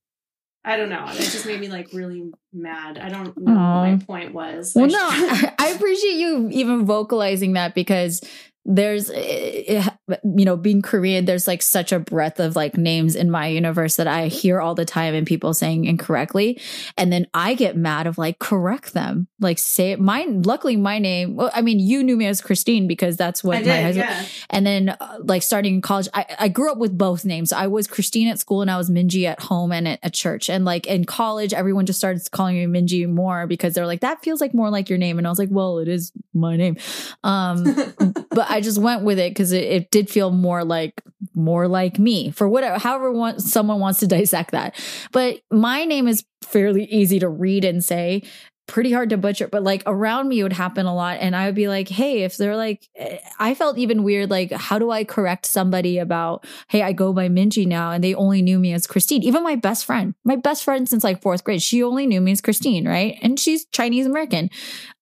[0.64, 1.06] I don't know.
[1.10, 2.98] It just made me like really mad.
[2.98, 3.82] I don't know Aww.
[3.82, 4.72] what my point was.
[4.74, 8.20] Well, I no, I appreciate you even vocalizing that because
[8.64, 9.64] there's eh,
[10.08, 13.46] eh, you know being korean there's like such a breadth of like names in my
[13.46, 16.60] universe that i hear all the time and people saying incorrectly
[16.96, 20.98] and then i get mad of like correct them like say it mine luckily my
[20.98, 23.84] name well i mean you knew me as christine because that's what I my did,
[23.84, 24.26] husband yeah.
[24.50, 27.66] and then uh, like starting in college I, I grew up with both names i
[27.66, 30.64] was christine at school and i was minji at home and at, at church and
[30.64, 34.40] like in college everyone just started calling me Minji more because they're like, that feels
[34.40, 35.18] like more like your name.
[35.18, 36.76] And I was like, well, it is my name.
[37.24, 37.64] Um,
[38.30, 41.02] but I just went with it because it, it did feel more like
[41.34, 44.74] more like me for whatever, however want, someone wants to dissect that.
[45.12, 48.22] But my name is fairly easy to read and say
[48.70, 51.18] pretty hard to butcher, but like around me it would happen a lot.
[51.20, 54.52] And I would be like, hey, if they're like, eh, I felt even weird, like,
[54.52, 58.40] how do I correct somebody about, hey, I go by Minji now and they only
[58.42, 59.22] knew me as Christine?
[59.24, 62.32] Even my best friend, my best friend since like fourth grade, she only knew me
[62.32, 63.18] as Christine, right?
[63.22, 64.48] And she's Chinese American.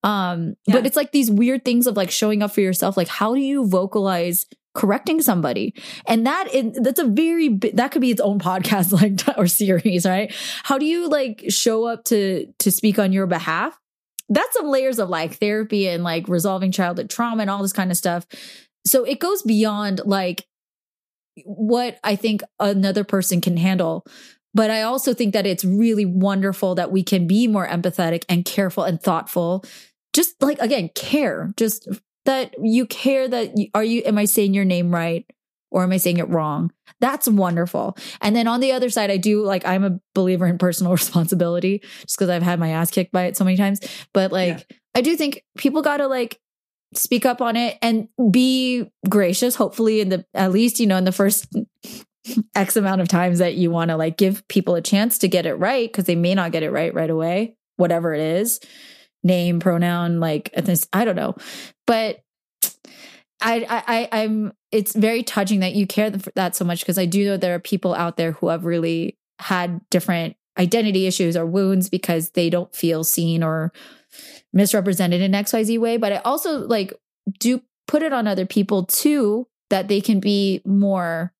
[0.03, 0.75] Um, Yeah.
[0.75, 2.97] but it's like these weird things of like showing up for yourself.
[2.97, 4.45] Like, how do you vocalize?
[4.79, 5.73] Correcting somebody.
[6.07, 8.93] And that is, that's a very that could be its own podcast
[9.27, 10.33] like or series right?
[10.63, 13.77] How do you like show up to to speak on your behalf?
[14.29, 17.91] That's some layers of like therapy and like resolving childhood trauma and all this kind
[17.91, 18.25] of stuff.
[18.87, 20.45] So it goes beyond like
[21.45, 24.05] what i think another person can handle.
[24.53, 28.45] But i also think that it's really wonderful that we can be more empathetic and
[28.45, 29.65] careful and thoughtful.
[30.13, 31.51] Just like again care.
[31.57, 31.87] Just
[32.25, 35.25] that you care that you, are you am i saying your name right?
[35.71, 36.71] Or am i saying it wrong?
[36.99, 37.95] That's wonderful.
[38.21, 41.79] And then on the other side i do like i'm a believer in personal responsibility
[42.01, 43.79] just because i've had my ass kicked by it so many times.
[44.13, 46.39] But like i do think people gotta like
[46.93, 51.03] speak up on it and be gracious hopefully in the at least you know in
[51.03, 51.47] the first
[52.55, 55.45] x amount of times that you want to like give people a chance to get
[55.45, 58.59] it right because they may not get it right right away whatever it is
[59.23, 61.35] name pronoun like ethnic i don't know
[61.85, 62.23] but
[63.41, 64.53] I, I, I I'm.
[64.71, 67.55] It's very touching that you care th- that so much because I do know there
[67.55, 72.49] are people out there who have really had different identity issues or wounds because they
[72.49, 73.71] don't feel seen or
[74.51, 75.97] misrepresented in X Y Z way.
[75.97, 76.93] But I also like
[77.39, 81.33] do put it on other people too that they can be more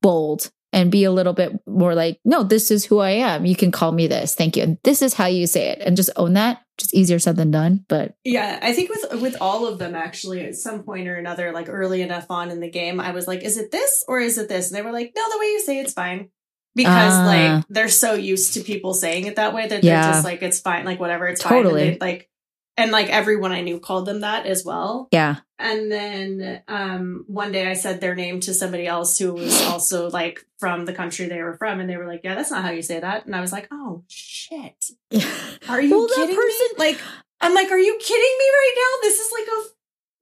[0.00, 3.44] bold and be a little bit more like, no, this is who I am.
[3.44, 4.34] You can call me this.
[4.34, 4.62] Thank you.
[4.62, 5.80] And this is how you say it.
[5.80, 6.62] And just own that.
[6.78, 7.84] Just easier said than done.
[7.88, 11.52] But Yeah, I think with with all of them actually at some point or another,
[11.52, 14.38] like early enough on in the game, I was like, is it this or is
[14.38, 14.70] it this?
[14.70, 16.30] And they were like, no, the way you say it's fine.
[16.74, 17.26] Because Ah.
[17.26, 20.00] like they're so used to people saying it that way that Yeah.
[20.04, 21.82] they're just like, it's fine, like whatever, it's Totally.
[21.82, 21.92] fine.
[21.92, 22.30] They, like
[22.76, 25.08] and like everyone I knew called them that as well.
[25.12, 25.36] yeah.
[25.58, 30.10] And then um one day I said their name to somebody else who was also
[30.10, 32.70] like from the country they were from, and they were like, Yeah, that's not how
[32.70, 33.26] you say that.
[33.26, 34.84] And I was like, Oh shit.
[35.68, 36.84] Are you Well, that kidding person- me?
[36.86, 36.98] Like,
[37.40, 39.08] I'm like, are you kidding me right now?
[39.08, 39.68] This is like a,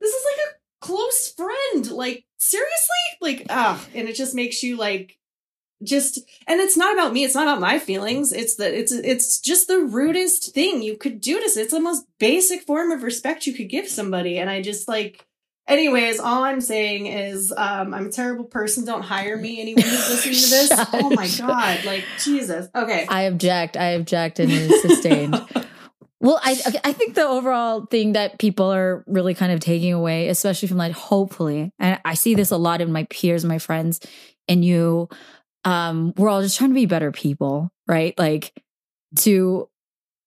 [0.00, 1.90] this is like a close friend.
[1.90, 2.96] Like, seriously?
[3.20, 5.18] Like, ah, and it just makes you like,
[5.82, 7.24] just, and it's not about me.
[7.24, 8.32] It's not about my feelings.
[8.32, 11.44] It's the, it's, it's just the rudest thing you could do to.
[11.44, 14.38] It's the most basic form of respect you could give somebody.
[14.38, 15.26] And I just like,
[15.70, 18.84] anyways, all I'm saying is, um, I'm a terrible person.
[18.84, 19.60] Don't hire me.
[19.60, 20.68] Anyone who's listening to this.
[20.68, 21.46] Shut- oh my shut.
[21.46, 21.84] god!
[21.84, 22.68] Like Jesus.
[22.74, 23.06] Okay.
[23.08, 23.76] I object.
[23.76, 25.40] I object, and it is sustained.
[26.20, 30.28] well, I I think the overall thing that people are really kind of taking away,
[30.28, 34.00] especially from like hopefully, and I see this a lot in my peers, my friends,
[34.48, 35.08] and you,
[35.64, 38.18] um, we're all just trying to be better people, right?
[38.18, 38.52] Like
[39.18, 39.68] to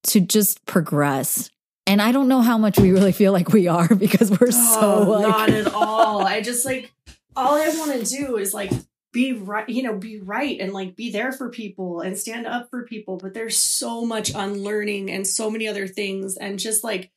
[0.06, 1.50] to just progress.
[1.86, 5.06] And I don't know how much we really feel like we are because we're so
[5.06, 6.26] Oh, like not at all.
[6.26, 6.92] I just like
[7.36, 8.72] all I want to do is like
[9.12, 12.70] be right, you know, be right and like be there for people and stand up
[12.70, 13.18] for people.
[13.18, 16.36] But there's so much unlearning and so many other things.
[16.36, 17.12] And just like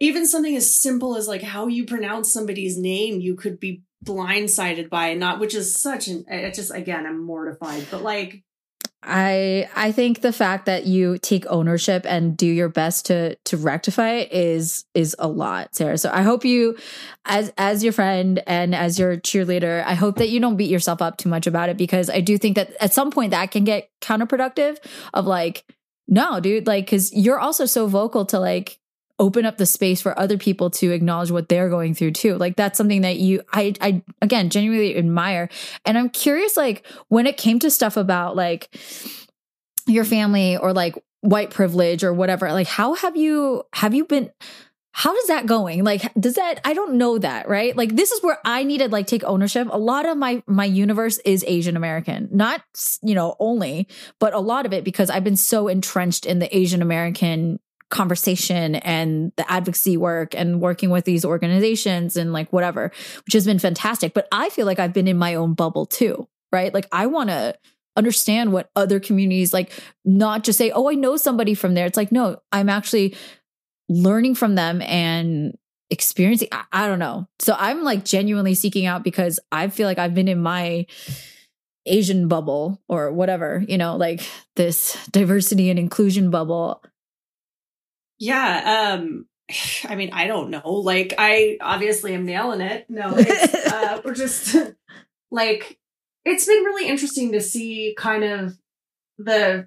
[0.00, 4.88] even something as simple as like how you pronounce somebody's name, you could be blindsided
[4.88, 7.86] by and not, which is such an, it just, again, I'm mortified.
[7.90, 8.42] But like,
[9.04, 13.56] I I think the fact that you take ownership and do your best to to
[13.56, 15.98] rectify it is is a lot, Sarah.
[15.98, 16.76] So I hope you
[17.24, 21.02] as as your friend and as your cheerleader, I hope that you don't beat yourself
[21.02, 23.64] up too much about it because I do think that at some point that can
[23.64, 24.78] get counterproductive
[25.12, 25.64] of like
[26.06, 28.78] no, dude, like cuz you're also so vocal to like
[29.18, 32.36] open up the space for other people to acknowledge what they're going through too.
[32.36, 35.48] Like that's something that you I I again genuinely admire.
[35.84, 38.74] And I'm curious like when it came to stuff about like
[39.86, 44.30] your family or like white privilege or whatever, like how have you have you been
[44.94, 45.84] how is that going?
[45.84, 47.76] Like does that I don't know that, right?
[47.76, 49.68] Like this is where I needed like take ownership.
[49.70, 52.28] A lot of my my universe is Asian American.
[52.32, 52.62] Not,
[53.02, 53.88] you know, only,
[54.18, 57.60] but a lot of it because I've been so entrenched in the Asian American
[57.92, 62.90] conversation and the advocacy work and working with these organizations and like whatever,
[63.24, 64.14] which has been fantastic.
[64.14, 66.74] But I feel like I've been in my own bubble too, right?
[66.74, 67.54] Like I want to
[67.96, 69.70] understand what other communities like,
[70.04, 71.86] not just say, oh, I know somebody from there.
[71.86, 73.14] It's like, no, I'm actually
[73.88, 75.56] learning from them and
[75.90, 76.48] experiencing.
[76.50, 77.28] I, I don't know.
[77.38, 80.86] So I'm like genuinely seeking out because I feel like I've been in my
[81.84, 84.22] Asian bubble or whatever, you know, like
[84.56, 86.82] this diversity and inclusion bubble
[88.22, 88.94] Yeah.
[88.94, 89.26] Um,
[89.84, 90.70] I mean, I don't know.
[90.70, 92.86] Like, I obviously am nailing it.
[92.88, 94.56] No, it's, uh, we're just
[95.30, 95.78] like,
[96.24, 98.56] it's been really interesting to see kind of
[99.18, 99.66] the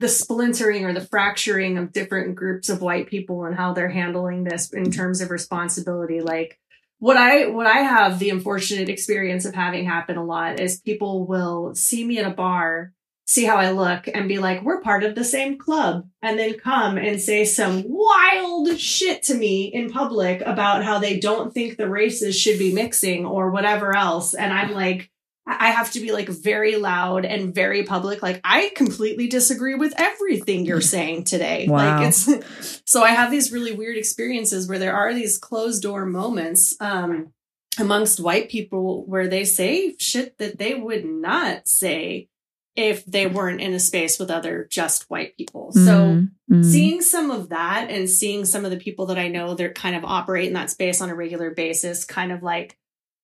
[0.00, 4.42] the splintering or the fracturing of different groups of white people and how they're handling
[4.42, 6.58] this in terms of responsibility like
[6.98, 11.24] what i what i have the unfortunate experience of having happen a lot is people
[11.24, 12.92] will see me at a bar
[13.26, 16.58] see how i look and be like we're part of the same club and then
[16.58, 21.76] come and say some wild shit to me in public about how they don't think
[21.76, 25.10] the races should be mixing or whatever else and i'm like
[25.44, 28.22] I have to be like very loud and very public.
[28.22, 31.66] Like I completely disagree with everything you're saying today.
[31.68, 31.98] Wow.
[31.98, 36.06] Like it's so I have these really weird experiences where there are these closed door
[36.06, 37.32] moments um
[37.78, 42.28] amongst white people where they say shit that they would not say
[42.74, 45.72] if they weren't in a space with other just white people.
[45.72, 46.64] So Mhm.
[46.64, 49.94] seeing some of that and seeing some of the people that I know that kind
[49.94, 52.78] of operate in that space on a regular basis, kind of like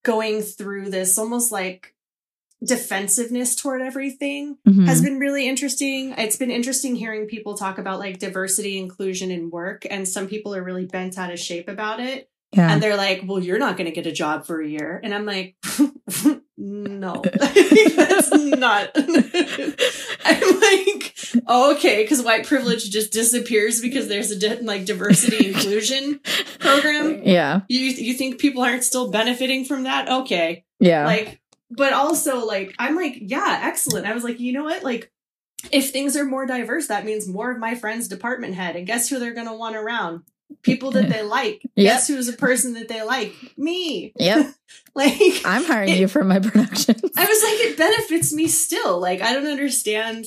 [0.05, 1.95] going through this almost like
[2.63, 4.87] defensiveness toward everything Mhm.
[4.87, 6.13] has been really interesting.
[6.19, 10.55] It's been interesting hearing people talk about like diversity, inclusion in work, and some people
[10.55, 12.29] are really bent out of shape about it.
[12.53, 12.73] yeah.
[12.73, 14.99] And they're like, well, you're not going to get a job for a year.
[15.05, 15.57] And I'm like,
[16.61, 18.91] no, that's not.
[18.97, 21.15] I'm like,
[21.47, 26.21] oh, okay, because white privilege just disappears because there's a di- like diversity inclusion
[26.59, 27.23] program.
[27.25, 27.61] yeah.
[27.69, 30.09] You you think people aren't still benefiting from that?
[30.23, 31.07] Okay, Yeah.
[31.07, 31.41] like,
[31.71, 34.07] but also like, I'm like, yeah, excellent.
[34.07, 35.11] I was like, you know what, like.
[35.73, 38.77] If things are more diverse, that means more of my friends' department head.
[38.77, 40.23] And guess who they're going to want around?
[40.63, 41.63] People that they like.
[41.77, 41.93] Yep.
[41.95, 43.35] Guess who's a person that they like?
[43.57, 44.13] Me.
[44.17, 44.47] yep.
[44.95, 47.01] Like, I'm hiring you for my productions.
[47.17, 48.99] I was like, it benefits me still.
[49.01, 50.27] Like, I don't understand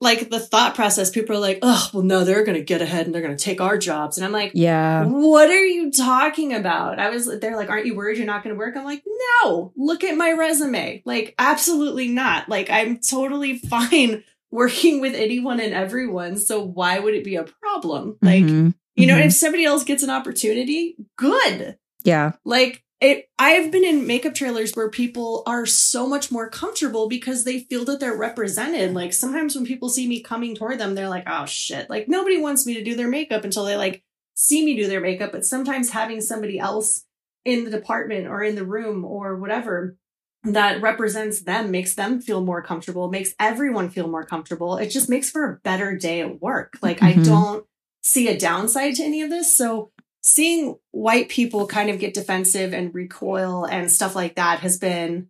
[0.00, 1.08] like the thought process.
[1.10, 3.42] People are like, oh, well, no, they're going to get ahead and they're going to
[3.42, 4.18] take our jobs.
[4.18, 5.04] And I'm like, yeah.
[5.06, 6.98] what are you talking about?
[6.98, 8.76] I was, they're like, aren't you worried you're not going to work?
[8.76, 9.02] I'm like,
[9.42, 11.02] no, look at my resume.
[11.06, 12.48] Like, absolutely not.
[12.48, 16.36] Like, I'm totally fine working with anyone and everyone.
[16.36, 18.18] So why would it be a problem?
[18.20, 18.74] Like, Mhm.
[18.96, 19.26] You know, Mhm.
[19.26, 21.76] if somebody else gets an opportunity, good.
[22.04, 22.32] Yeah.
[22.44, 27.44] Like it I've been in makeup trailers where people are so much more comfortable because
[27.44, 28.94] they feel that they're represented.
[28.94, 32.38] Like sometimes when people see me coming toward them, they're like, "Oh shit." Like nobody
[32.38, 34.02] wants me to do their makeup until they like
[34.34, 37.04] see me do their makeup, but sometimes having somebody else
[37.44, 39.96] in the department or in the room or whatever
[40.44, 44.76] that represents them makes them feel more comfortable, makes everyone feel more comfortable.
[44.76, 46.78] It just makes for a better day at work.
[46.82, 47.24] Like I Mhm.
[47.24, 47.66] don't
[48.04, 49.56] see a downside to any of this.
[49.56, 49.90] So
[50.20, 55.28] seeing white people kind of get defensive and recoil and stuff like that has been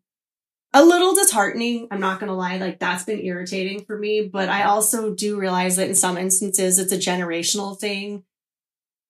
[0.73, 1.87] a little disheartening.
[1.93, 2.59] I'm not going to lie.
[2.59, 6.79] Like that's been irritating for me, but I also do realize that in some instances
[6.81, 8.25] it's a generational thing.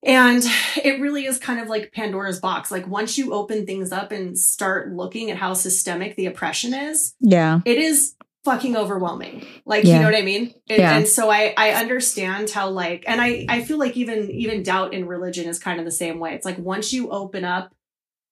[0.07, 0.45] And
[0.85, 2.71] it really is kind of like Pandora's box.
[2.71, 7.15] Like once you open things up and start looking at how systemic the oppression is,
[7.21, 7.61] Yeah.
[7.65, 8.15] it is
[8.45, 9.95] fucking overwhelming like Yeah.
[9.95, 10.97] you know what i mean and, Yeah.
[10.97, 14.93] and so i i understand how like and i i feel like even even doubt
[14.93, 17.75] in religion is kind of the same way it's like once you open up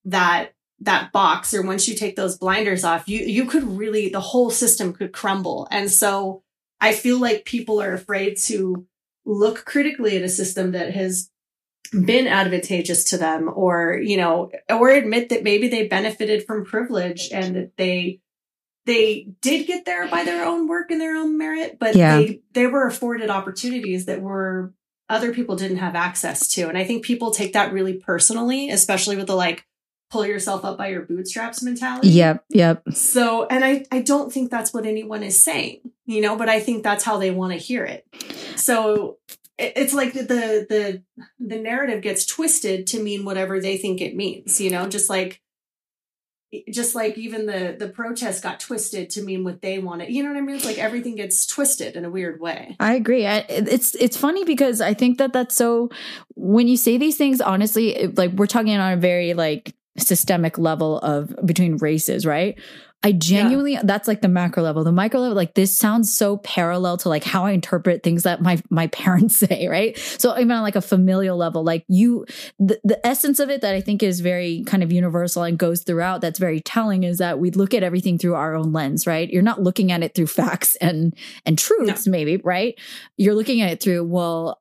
[0.05, 4.21] that that box or once you take those blinders off you you could really the
[4.21, 6.43] whole system could crumble and so
[6.81, 8.87] i feel like people are afraid to
[9.25, 11.31] look critically at a system that has
[11.93, 17.29] been advantageous to them or you know or admit that maybe they benefited from privilege
[17.33, 18.19] and that they
[18.87, 22.19] they did get there by their own work and their own merit but Yeah.
[22.19, 24.73] they they were afforded opportunities that were
[25.09, 29.17] other people didn't have access to and i think people take that really personally especially
[29.17, 29.65] with the like
[30.11, 32.45] pull yourself up by your bootstraps mentality Yep.
[32.51, 32.83] Yep.
[32.93, 36.61] so and i i don't think that's what anyone is saying you know but i
[36.61, 38.07] think that's how they want to hear it
[38.57, 39.19] so
[39.59, 41.03] it- it's like the the
[41.39, 45.42] the narrative gets twisted to mean whatever they think it means you know just like
[46.71, 50.29] just like even the the protest got twisted to mean what they wanted you know
[50.29, 53.27] what i mean it's like everything gets twisted in a weird way I agree.
[53.27, 55.91] I, it's it's funny because I think that that's so.
[56.35, 60.99] When you say these things, honestly, like we're talking on a very like systemic level
[60.99, 62.59] of between races, right?
[63.05, 64.85] I genuinely that's like the macro level.
[64.85, 68.41] The micro level, like this sounds so parallel to like how I interpret things that
[68.41, 69.99] my my parents say, right?
[69.99, 72.27] So even on like a familial level, like you
[72.59, 75.83] the, the essence of it that I think is very kind of universal and goes
[75.83, 79.29] throughout that's very telling is that we look at everything through our own lens, right?
[79.29, 82.79] You're not looking at it through facts and and truths, maybe, right?
[83.17, 84.61] You're looking at it through, well,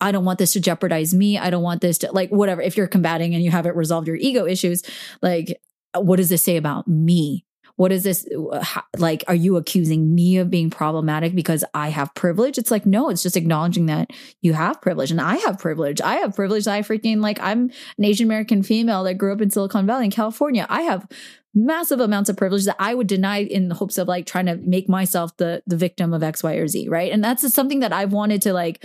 [0.00, 1.38] I don't want this to jeopardize me.
[1.38, 2.60] I don't want this to like whatever.
[2.60, 4.82] If you're combating and you haven't resolved your ego issues,
[5.20, 5.60] like
[5.94, 7.44] what does this say about me?
[7.76, 8.28] What is this
[8.62, 12.58] how, like are you accusing me of being problematic because i have privilege?
[12.58, 14.10] It's like no it's just acknowledging that
[14.40, 16.00] you have privilege and i have privilege.
[16.00, 19.50] I have privilege i freaking like i'm an asian american female that grew up in
[19.50, 20.66] silicon valley in california.
[20.68, 21.06] I have
[21.54, 24.56] massive amounts of privilege that i would deny in the hopes of like trying to
[24.56, 27.12] make myself the the victim of x y or z right?
[27.12, 28.84] And that's something that i've wanted to like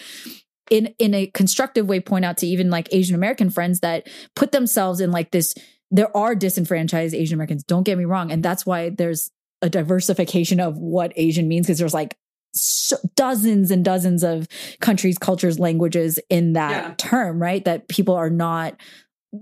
[0.69, 4.51] in in a constructive way point out to even like asian american friends that put
[4.51, 5.55] themselves in like this
[5.91, 7.63] there are disenfranchised Asian Americans.
[7.63, 8.31] Don't get me wrong.
[8.31, 9.31] And that's why there's
[9.61, 12.15] a diversification of what Asian means because there's like
[12.53, 14.47] so dozens and dozens of
[14.79, 16.93] countries, cultures, languages in that yeah.
[16.97, 17.63] term, right?
[17.65, 18.79] That people are not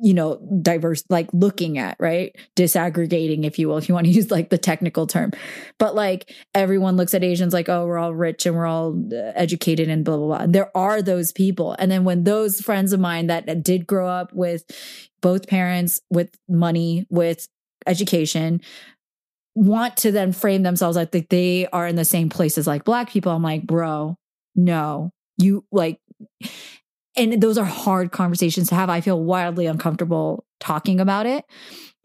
[0.01, 2.35] you know, diverse, like looking at, right?
[2.55, 5.31] Disaggregating, if you will, if you want to use like the technical term.
[5.77, 9.31] But like everyone looks at Asians like, oh, we're all rich and we're all uh,
[9.35, 10.37] educated and blah, blah, blah.
[10.37, 11.75] And there are those people.
[11.77, 14.65] And then when those friends of mine that did grow up with
[15.21, 17.47] both parents, with money, with
[17.87, 18.61] education,
[19.55, 23.31] want to then frame themselves like they are in the same places like black people,
[23.31, 24.17] I'm like, bro,
[24.55, 25.99] no, you like,
[27.17, 28.89] and those are hard conversations to have.
[28.89, 31.45] I feel wildly uncomfortable talking about it,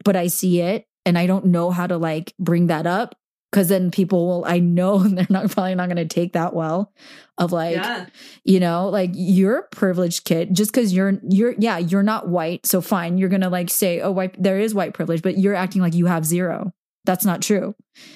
[0.03, 3.15] but I see it and I don't know how to like bring that up
[3.51, 6.91] because then people will I know they're not probably not going to take that well
[7.37, 8.05] of like yeah.
[8.43, 12.65] you know like you're a privileged kid just because you're you're yeah you're not white
[12.65, 15.55] so fine you're going to like say oh white there is white privilege but you're
[15.55, 16.71] acting like you have zero
[17.05, 17.75] that's not true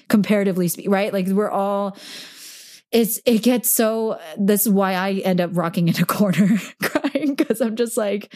[0.09, 1.97] comparatively speaking right like we're all
[2.95, 7.35] it's it gets so this is why I end up rocking in a corner crying
[7.35, 8.33] because I'm just like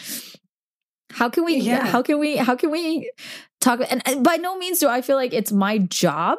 [1.12, 1.86] how can we yeah.
[1.86, 3.10] how can we how can we
[3.62, 6.38] talk and, and by no means do I feel like it's my job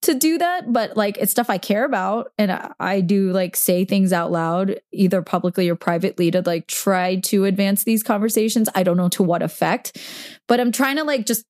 [0.00, 3.54] to do that but like it's stuff I care about and I, I do like
[3.54, 8.70] say things out loud either publicly or privately to like try to advance these conversations
[8.74, 10.00] I don't know to what effect
[10.46, 11.44] but I'm trying to like just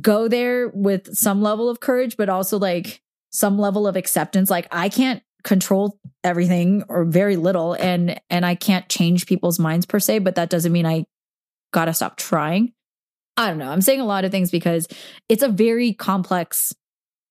[0.00, 3.02] go there with some level of courage but also like
[3.32, 4.50] some level of acceptance.
[4.50, 9.84] Like i can't control everything or very little and and i can't change people's minds
[9.84, 11.04] per se but that doesn't mean i
[11.72, 12.72] gotta stop trying.
[13.36, 13.70] I don't know.
[13.70, 14.86] I'm saying a lot of things because
[15.28, 16.74] it's a very complex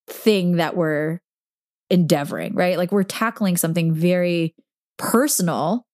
[0.08, 1.20] thing that we're
[1.90, 2.78] endeavoring right?
[2.78, 4.56] Like we're tackling something very
[4.98, 5.86] personal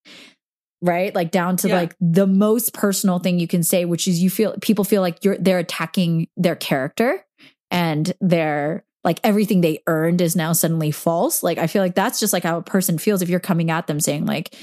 [0.82, 1.14] right?
[1.14, 1.76] Like down to yeah.
[1.76, 5.24] like the most personal thing you can say which is you feel people feel like
[5.24, 7.26] you're they're attacking their character
[7.72, 11.44] and their like everything they earned is now suddenly false.
[11.44, 13.88] Like I feel like that's just like how a person feels if you're coming at
[13.88, 14.56] them saying like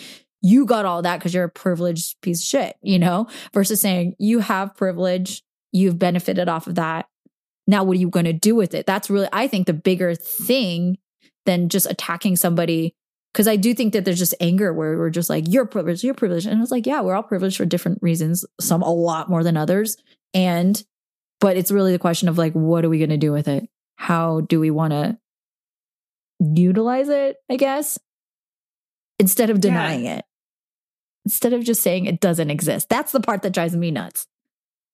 [0.45, 4.14] you got all that because you're a privileged piece of shit, you know, versus saying
[4.18, 7.07] you have privilege, you've benefited off of that.
[7.66, 8.85] Now, what are you going to do with it?
[8.85, 10.99] That's really, I think, the bigger thing
[11.47, 12.95] than just attacking somebody.
[13.32, 16.12] Cause I do think that there's just anger where we're just like, you're privileged, you're
[16.12, 16.47] privileged.
[16.47, 19.57] And it's like, yeah, we're all privileged for different reasons, some a lot more than
[19.57, 19.97] others.
[20.35, 20.80] And,
[21.41, 23.66] but it's really the question of like, what are we going to do with it?
[23.97, 25.18] How do we want to
[26.40, 27.99] utilize it, I guess,
[29.18, 30.18] instead of denying yeah.
[30.18, 30.24] it,
[31.24, 32.88] instead of just saying it doesn't exist.
[32.88, 34.26] That's the part that drives me nuts.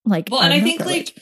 [0.07, 1.15] Like, well, and I think like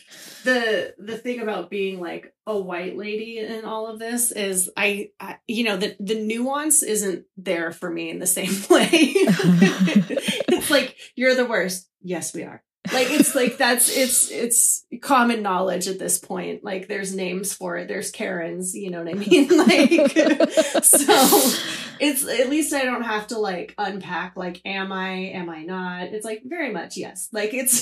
[0.44, 5.10] the the thing about being like a white lady in all of this is I,
[5.18, 8.88] I you know the the nuance isn't there for me in the same way.
[8.92, 11.90] it's like you're the worst.
[12.02, 12.62] Yes, we are
[12.92, 16.64] like it's like that's it's it's common knowledge at this point.
[16.64, 17.88] Like there's names for it.
[17.88, 19.48] There's karens you know what i mean?
[19.58, 21.52] Like so
[22.00, 26.04] it's at least i don't have to like unpack like am i am i not?
[26.04, 27.28] It's like very much yes.
[27.32, 27.80] Like it's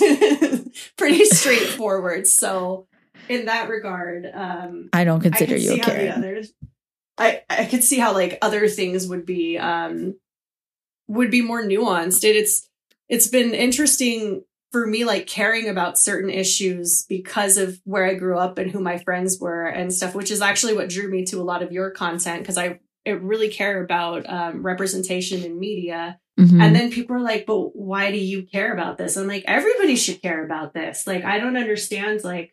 [0.97, 2.27] pretty straightforward.
[2.27, 2.87] So
[3.29, 6.13] in that regard um i don't consider I you a karen.
[6.13, 6.53] others,
[7.19, 10.15] i i could see how like other things would be um
[11.09, 12.25] would be more nuanced.
[12.25, 12.69] It, it's
[13.09, 18.39] it's been interesting for me like caring about certain issues because of where I grew
[18.39, 21.41] up and who my friends were and stuff, which is actually what drew me to
[21.41, 26.19] a lot of your content because I, really care about um, representation in media.
[26.41, 26.61] Mm-hmm.
[26.61, 29.17] And then people are like, but why do you care about this?
[29.17, 31.07] I'm like, everybody should care about this.
[31.07, 32.53] Like, I don't understand like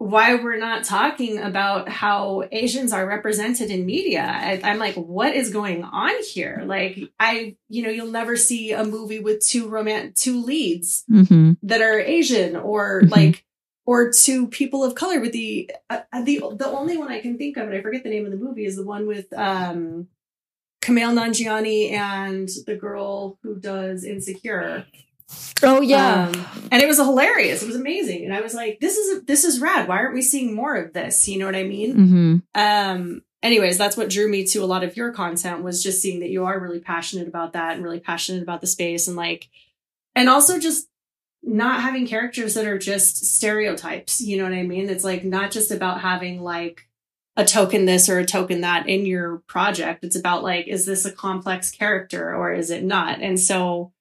[0.00, 4.22] why we're not talking about how Asians are represented in media.
[4.22, 6.62] I, am like, what is going on here?
[6.64, 11.52] Like, I, you know, you'll never see a movie with two romance, two leads mm-hmm.
[11.64, 13.12] that are Asian or mm-hmm.
[13.12, 13.44] like,
[13.84, 15.20] or two people of color.
[15.20, 18.02] With the uh, uh, the the only one I can think of, and I forget
[18.02, 20.08] the name of the movie, is the one with um,
[20.80, 24.86] Kumail Nanjiani and the girl who does Insecure.
[25.62, 26.28] Oh yeah.
[26.28, 27.62] Um, and it was hilarious.
[27.62, 28.24] It was amazing.
[28.24, 29.88] And I was like, this is this is rad.
[29.88, 31.28] Why aren't we seeing more of this?
[31.28, 31.96] You know what I mean?
[31.96, 32.36] Mm-hmm.
[32.54, 36.20] Um anyways, that's what drew me to a lot of your content was just seeing
[36.20, 39.48] that you are really passionate about that and really passionate about the space and like
[40.14, 40.88] and also just
[41.42, 44.20] not having characters that are just stereotypes.
[44.20, 44.90] You know what I mean?
[44.90, 46.88] It's like not just about having like
[47.36, 50.04] a token this or a token that in your project.
[50.04, 53.20] It's about like, is this a complex character or is it not?
[53.20, 53.92] And so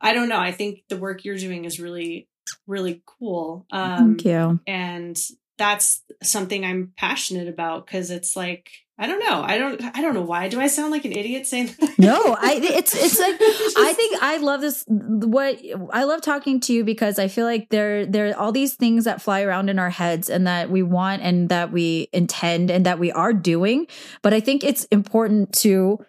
[0.00, 0.38] I don't know.
[0.38, 2.28] I think the work you're doing is really,
[2.66, 3.66] really cool.
[3.70, 4.60] Um, Thank you.
[4.66, 5.18] and
[5.56, 8.70] that's something I'm passionate about because it's like
[9.00, 9.42] I don't know.
[9.44, 9.80] I don't.
[9.96, 10.48] I don't know why.
[10.48, 11.72] Do I sound like an idiot saying?
[11.78, 11.98] That?
[12.00, 15.56] no, I it's it's like I think I love this what
[15.92, 19.04] I love talking to you because I feel like there there are all these things
[19.04, 22.86] that fly around in our heads and that we want and that we intend and
[22.86, 23.86] that we are doing,
[24.22, 26.04] but I think it's important to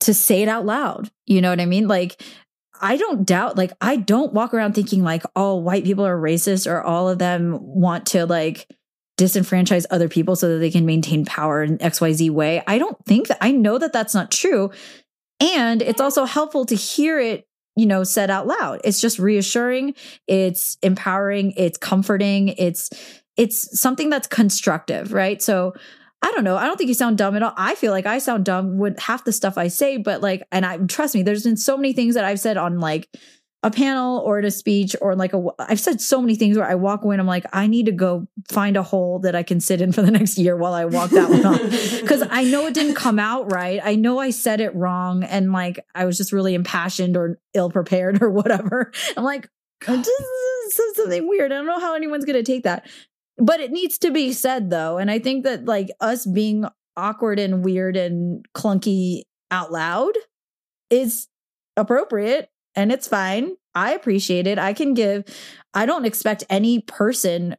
[0.00, 1.10] to say it out loud.
[1.26, 1.88] You know what I mean?
[1.88, 2.22] Like
[2.80, 6.70] I don't doubt like I don't walk around thinking like all white people are racist
[6.70, 8.66] or all of them want to like
[9.18, 12.62] disenfranchise other people so that they can maintain power in XYZ way.
[12.66, 14.70] I don't think that I know that that's not true.
[15.40, 18.80] And it's also helpful to hear it, you know, said out loud.
[18.82, 19.94] It's just reassuring,
[20.26, 22.90] it's empowering, it's comforting, it's
[23.36, 25.40] it's something that's constructive, right?
[25.40, 25.74] So
[26.22, 26.56] I don't know.
[26.56, 27.54] I don't think you sound dumb at all.
[27.56, 30.66] I feel like I sound dumb with half the stuff I say, but like, and
[30.66, 33.08] I trust me, there's been so many things that I've said on like
[33.62, 36.66] a panel or at a speech or like a I've said so many things where
[36.66, 39.42] I walk away and I'm like I need to go find a hole that I
[39.42, 41.60] can sit in for the next year while I walk that one off
[42.06, 43.78] cuz I know it didn't come out right.
[43.82, 47.70] I know I said it wrong and like I was just really impassioned or ill
[47.70, 48.92] prepared or whatever.
[49.16, 49.50] I'm like
[49.86, 51.52] this is something weird.
[51.52, 52.86] I don't know how anyone's going to take that.
[53.40, 56.66] But it needs to be said though and I think that like us being
[56.96, 60.12] awkward and weird and clunky out loud
[60.90, 61.28] is
[61.76, 63.56] appropriate and it's fine.
[63.74, 64.58] I appreciate it.
[64.58, 65.24] I can give,
[65.74, 67.56] I don't expect any person,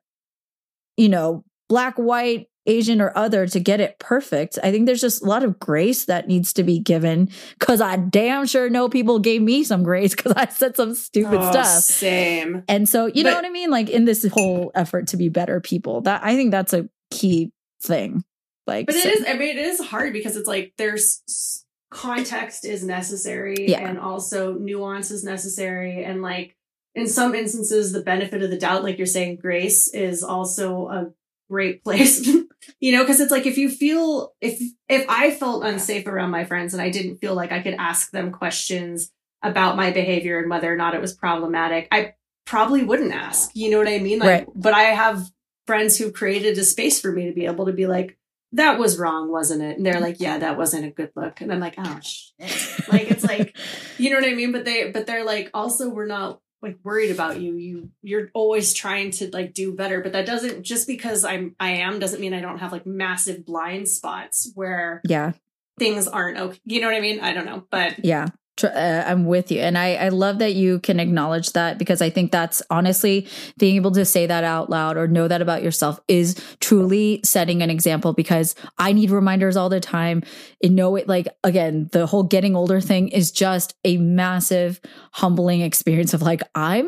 [0.98, 4.60] you know, black, white, Asian, or other to get it perfect.
[4.64, 7.96] I think there's just a lot of grace that needs to be given because I
[7.96, 11.68] damn sure know people gave me some grace because I said some stupid Oh, stuff.
[11.68, 12.64] Same.
[12.68, 13.72] And so, you know what I mean?
[13.72, 17.52] Like in this whole effort to be better people, that I think that's a key
[17.82, 18.24] thing.
[18.68, 19.26] Like, But it so- is.
[19.28, 23.88] I mean, it is hard because it's like there's context is necessary, Yeah.
[23.88, 26.56] and also nuance is necessary, and like
[26.94, 31.12] in some instances, the benefit of the doubt, like you're saying, grace is also a
[31.52, 32.26] great place.
[32.80, 36.46] you know, because it's like if you feel if if I felt unsafe around my
[36.46, 39.12] friends and I didn't feel like I could ask them questions
[39.44, 42.14] about my behavior and whether or not it was problematic, I
[42.46, 43.52] probably wouldn't ask.
[43.54, 44.20] You know what I mean?
[44.20, 44.48] Like, Right.
[44.56, 45.30] but I have
[45.68, 48.18] friends who created a space for me to be able to be like,
[48.54, 49.78] that was wrong, wasn't it?
[49.78, 51.42] And they're like, yeah, that wasn't a good look.
[51.42, 52.88] And I'm like, oh shit.
[52.92, 53.56] Like it's like,
[53.98, 54.52] you know what I mean?
[54.52, 57.56] But they, but they're like, also, we're not like worried about you.
[57.56, 60.02] You, you're always trying to like do better.
[60.02, 63.46] But that doesn't just because I'm, I am doesn't mean I don't have like massive
[63.46, 65.34] blind spots where yeah.
[65.80, 66.60] things aren't okay.
[66.66, 67.20] You know what I mean?
[67.20, 68.28] I don't know, but Yeah.
[68.58, 69.60] Tr- Uh, I'm with you.
[69.60, 73.28] And I, I love that you can acknowledge that because I think that's honestly
[73.58, 77.62] being able to say that out loud or know that about yourself is truly setting
[77.62, 80.24] an example because I need reminders all the time.
[80.64, 84.80] And know it like, again, the whole getting older thing is just a massive,
[85.14, 86.88] humbling experience of like, I'm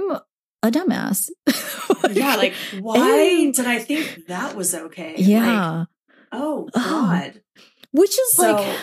[0.62, 1.30] a dumbass.
[2.12, 5.16] yeah, like why did I think that was okay?
[5.18, 5.86] Yeah.
[6.32, 6.80] oh Oh.
[6.80, 7.42] God.
[7.92, 8.78] Which is So like,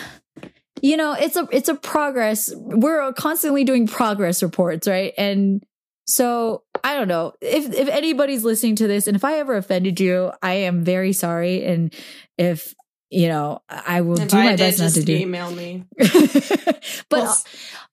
[0.81, 2.53] you know it's a it's a progress.
[2.55, 5.13] We're constantly doing progress reports right?
[5.17, 5.63] And
[6.07, 7.33] so i don't know.
[7.41, 11.13] If if anybody's listening to this and if i ever offended you i am very
[11.13, 11.63] sorry.
[11.63, 11.93] And
[12.37, 12.73] if
[13.09, 15.85] you know i will if do I my did, best not to do email me.
[15.97, 17.43] but Well,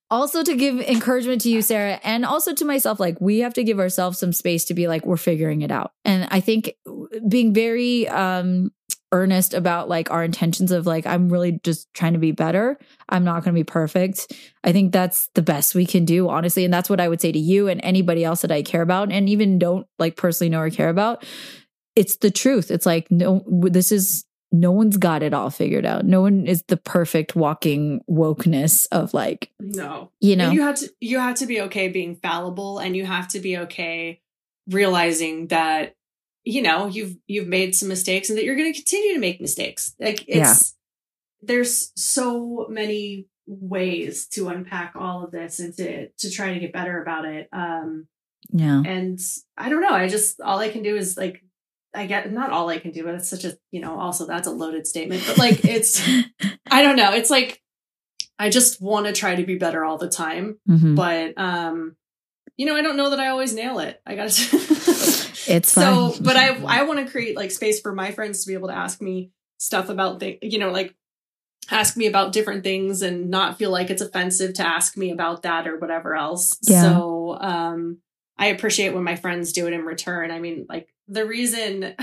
[0.09, 3.63] also to give encouragement to you sarah and also to myself like we have to
[3.63, 5.91] give ourselves some space to be like we're figuring it out.
[6.03, 6.73] And i think
[7.27, 8.71] being very um
[9.11, 12.77] earnest about like our intentions of like i'm really just trying to be better.
[13.07, 14.31] I'm not going to be perfect.
[14.63, 17.31] I think that's the best we can do honestly and that's what i would say
[17.31, 20.59] to you and anybody else that i care about and even don't like personally know
[20.59, 21.25] or care about.
[21.95, 22.71] It's the truth.
[22.71, 26.05] It's like no this is no one's got it all figured out.
[26.05, 30.11] No one is the perfect walking wokeness of like no.
[30.19, 30.45] you know?
[30.45, 33.39] And you have to you have to be okay being fallible and you have to
[33.39, 34.21] be okay
[34.67, 35.95] realizing that
[36.49, 39.39] you know you've you've made some mistakes and that you're going to continue to make
[39.39, 39.95] mistakes.
[39.99, 40.75] Like it's
[41.41, 46.71] there's so many ways to unpack all of this and to to try to get
[46.71, 48.07] better about it um
[48.51, 48.81] yeah.
[48.85, 49.19] and
[49.57, 51.41] i don't know i just all i can do is like
[51.95, 54.47] i get not all i can do but it's such a you know also that's
[54.47, 55.99] a loaded statement but like it's
[56.69, 57.59] i don't know it's like
[58.37, 60.95] i just want to try to be better all the time Mhm.
[60.95, 61.95] but um
[62.55, 64.29] you know i don't know that i always nail it i gotta
[65.49, 68.53] it's so but i i want to create like space for my friends to be
[68.53, 70.95] able to ask me stuff about things you know like
[71.71, 75.43] ask me about different things and not feel like it's offensive to ask me about
[75.43, 76.81] that or whatever else Yeah.
[76.83, 77.97] so um
[78.41, 80.31] I appreciate when my friends do it in return.
[80.31, 81.81] I mean, like the reason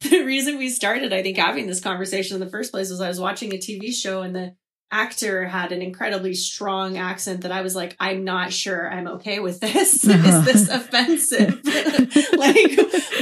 [0.00, 3.06] the reason we started, I think, having this conversation in the first place was I
[3.06, 4.56] was watching a TV show and the
[4.92, 9.38] actor had an incredibly strong accent that I was like, I'm not sure I'm okay
[9.38, 10.04] with this.
[10.04, 11.60] is this offensive?
[11.64, 12.76] like,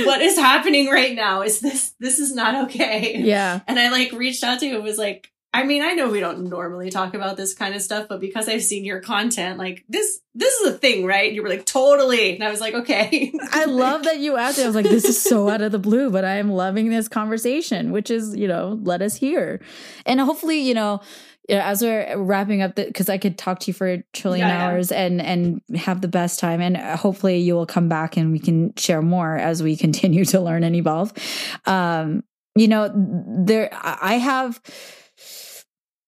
[0.06, 1.42] what is happening right now?
[1.42, 3.18] Is this this is not okay?
[3.18, 3.60] Yeah.
[3.66, 6.20] And I like reached out to him and was like, I mean, I know we
[6.20, 9.82] don't normally talk about this kind of stuff, but because I've seen your content, like
[9.88, 11.28] this, this is a thing, right?
[11.28, 12.34] And you were like, totally.
[12.34, 13.32] And I was like, okay.
[13.50, 14.64] I love that you asked it.
[14.64, 17.08] I was like, this is so out of the blue, but I am loving this
[17.08, 19.60] conversation, which is, you know, let us hear.
[20.04, 21.00] And hopefully, you know,
[21.48, 24.68] as we're wrapping up because I could talk to you for a trillion Yeah, yeah.
[24.68, 28.38] hours and and have the best time and hopefully you will come back and we
[28.38, 31.12] can share more as we continue to learn and evolve.
[31.64, 32.22] Um,
[32.54, 34.60] you know, there I have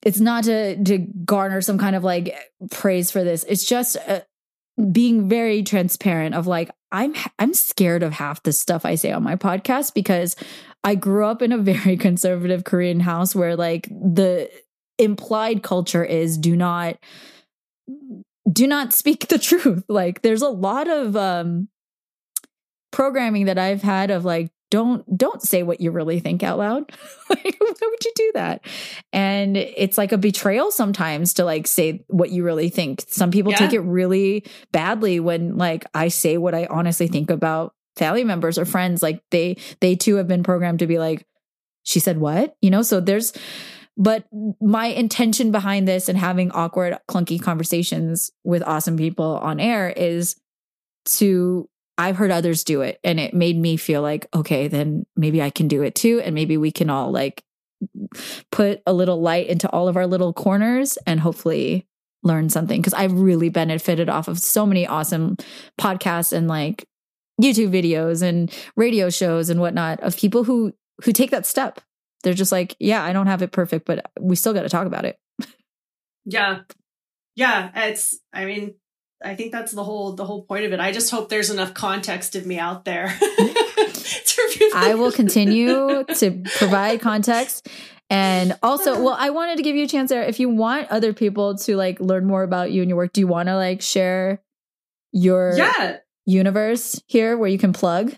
[0.03, 2.35] it's not to to garner some kind of like
[2.71, 3.45] praise for this.
[3.45, 4.21] It's just uh,
[4.93, 9.23] being very transparent of like I'm I'm scared of half the stuff I say on
[9.23, 10.37] my podcast because
[10.83, 14.51] I grew up in a very conservative Korean house where like the
[15.01, 16.97] implied culture is do not
[18.51, 19.85] do not speak the truth.
[19.89, 21.69] Like there's a lot of um
[22.93, 26.91] programming that I've had of like don't don't say what you really think out loud.
[27.31, 28.65] like why would you do that?
[29.13, 33.05] And it's like a betrayal sometimes to like say what you really think.
[33.09, 33.59] Some people Yeah.
[33.59, 38.59] take it really badly when like I say what I honestly think about family members
[38.59, 41.27] or friends like they they too have been programmed to be like
[41.83, 42.55] she said what?
[42.61, 43.33] You know, so there's
[43.97, 44.25] but
[44.61, 50.37] my intention behind this and having awkward clunky conversations with awesome people on air is
[51.07, 51.69] to
[51.99, 55.51] I've heard others do it and it made me feel like okay then maybe I
[55.51, 57.43] can do it too and maybe we can all like
[58.51, 61.87] put a little light into all of our little corners and hopefully
[62.23, 65.37] learn something because I've really benefited off of so many awesome
[65.79, 66.87] podcasts and like
[67.41, 70.73] YouTube videos and radio shows and whatnot of people who
[71.05, 71.81] who take that step.
[72.23, 74.87] They're just like, yeah, I don't have it perfect, but we still got to talk
[74.87, 75.19] about it.
[76.25, 76.61] Yeah.
[77.35, 77.71] Yeah.
[77.89, 78.75] It's, I mean,
[79.25, 80.81] I think that's the whole, the whole point of it.
[80.81, 83.17] I just hope there's enough context of me out there.
[84.75, 87.69] I will continue to provide context.
[88.09, 90.23] And also, well, I wanted to give you a chance there.
[90.25, 93.21] If you want other people to like learn more about you and your work, do
[93.21, 94.43] you want to like share
[95.13, 95.99] your Yeah.
[96.27, 98.15] universe here where you can plug?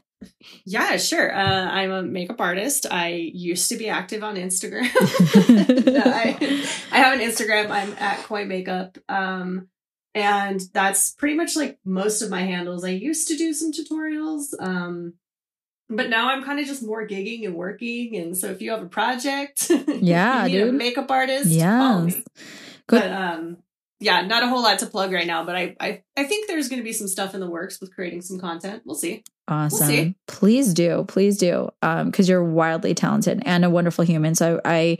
[0.65, 1.35] Yeah, sure.
[1.35, 2.87] Uh, I'm a makeup artist.
[2.91, 4.89] I used to be active on Instagram.
[5.93, 6.37] No, I,
[6.91, 7.71] I have an Instagram.
[7.71, 8.99] I'm at Koi Makeup.
[9.09, 9.69] Um,
[10.15, 12.85] and that's pretty much like most of my handles.
[12.85, 14.47] I used to do some tutorials.
[14.59, 15.15] Um,
[15.89, 18.17] but now I'm kind of just more gigging and working.
[18.17, 22.17] And so if you have a project, Yeah, you need a makeup artist, call Yes.
[22.17, 22.25] me.
[22.87, 23.01] Good.
[23.03, 23.57] But um,
[24.01, 25.45] yeah, not a whole lot to plug right now.
[25.45, 27.95] But I, I, I think there's going to be some stuff in the works with
[27.95, 28.83] creating some content.
[28.85, 29.23] We'll see.
[29.53, 29.87] Awesome.
[29.87, 30.15] see.
[30.27, 31.05] Please do.
[31.09, 31.69] Please do.
[31.83, 34.35] Um, because you're wildly talented and a wonderful human.
[34.35, 34.99] So I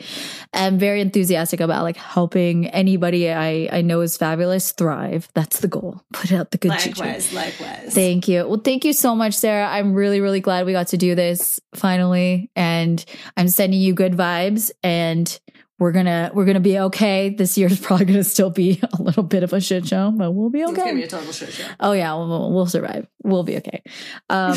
[0.53, 5.29] am very enthusiastic about like helping anybody I, I know is fabulous thrive.
[5.35, 6.03] That's the goal.
[6.13, 7.01] Put out the good juju.
[7.01, 7.95] Likewise, likewise.
[7.95, 8.47] Thank you.
[8.47, 9.67] Well, thank you so much, Sarah.
[9.67, 12.51] I'm really, really glad we got to do this finally.
[12.55, 13.05] And
[13.37, 15.41] I'm sending you good vibes and
[15.83, 17.31] we're gonna we're gonna be okay.
[17.31, 20.49] This year's probably gonna still be a little bit of a shit show, but we'll
[20.49, 20.71] be okay.
[20.71, 21.67] It's gonna be a total shit show.
[21.81, 23.09] Oh yeah, we'll, we'll survive.
[23.25, 23.83] We'll be okay.
[24.31, 24.57] Um,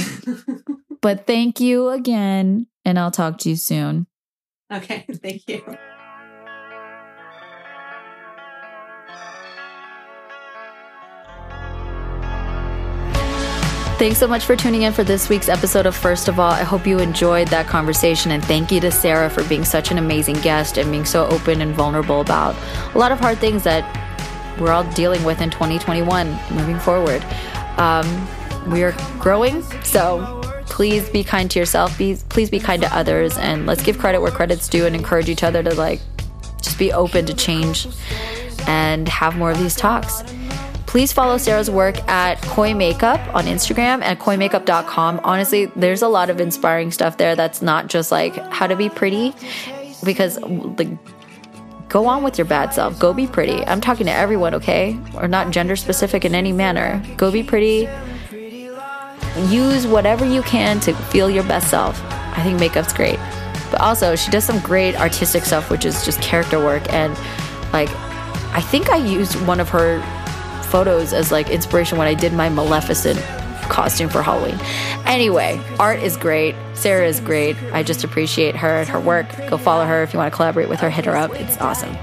[1.01, 4.05] but thank you again, and I'll talk to you soon.
[4.71, 5.77] okay, thank you.
[14.05, 16.51] Thanks so much for tuning in for this week's episode of First of All.
[16.51, 19.97] I hope you enjoyed that conversation and thank you to Sarah for being such an
[19.97, 22.55] amazing guest and being so open and vulnerable about
[22.93, 23.83] a lot of hard things that
[24.59, 27.25] we're all dealing with in 2021 moving forward.
[27.77, 28.05] Um,
[28.67, 31.97] we are growing, so please be kind to yourself.
[31.97, 35.29] Be please be kind to others, and let's give credit where credit's due and encourage
[35.29, 35.99] each other to like
[36.61, 37.87] just be open to change
[38.67, 40.21] and have more of these talks.
[40.95, 45.19] Please follow Sarah's work at Koi Makeup on Instagram and koimakeup.com.
[45.25, 48.87] Honestly, there's a lot of inspiring stuff there that's not just like how to be
[48.87, 49.35] pretty
[50.05, 50.87] because like
[51.89, 52.97] go on with your bad self.
[52.97, 53.61] Go be pretty.
[53.65, 54.97] I'm talking to everyone, okay?
[55.15, 57.03] Or not gender specific in any manner.
[57.17, 57.89] Go be pretty.
[59.49, 62.01] Use whatever you can to feel your best self.
[62.09, 63.19] I think makeup's great.
[63.69, 66.83] But also, she does some great artistic stuff, which is just character work.
[66.93, 67.17] And
[67.73, 67.89] like,
[68.53, 70.01] I think I used one of her
[70.75, 73.17] photos as like inspiration when I did my Maleficent
[73.69, 74.59] costume for Halloween.
[75.05, 76.53] Anyway, art is great.
[76.73, 77.55] Sarah is great.
[77.71, 79.25] I just appreciate her and her work.
[79.49, 80.89] Go follow her if you want to collaborate with her.
[80.89, 81.33] Hit her up.
[81.35, 81.95] It's awesome.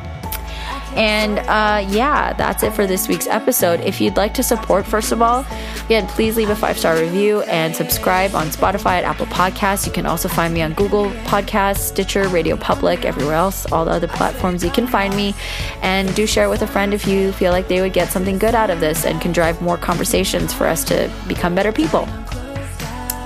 [0.94, 3.80] And uh, yeah, that's it for this week's episode.
[3.80, 5.44] If you'd like to support, first of all,
[5.92, 9.84] Again, please leave a five star review and subscribe on Spotify at Apple Podcasts.
[9.84, 13.90] You can also find me on Google Podcasts, Stitcher, Radio Public, everywhere else, all the
[13.90, 15.34] other platforms you can find me.
[15.82, 18.54] And do share with a friend if you feel like they would get something good
[18.54, 22.06] out of this and can drive more conversations for us to become better people.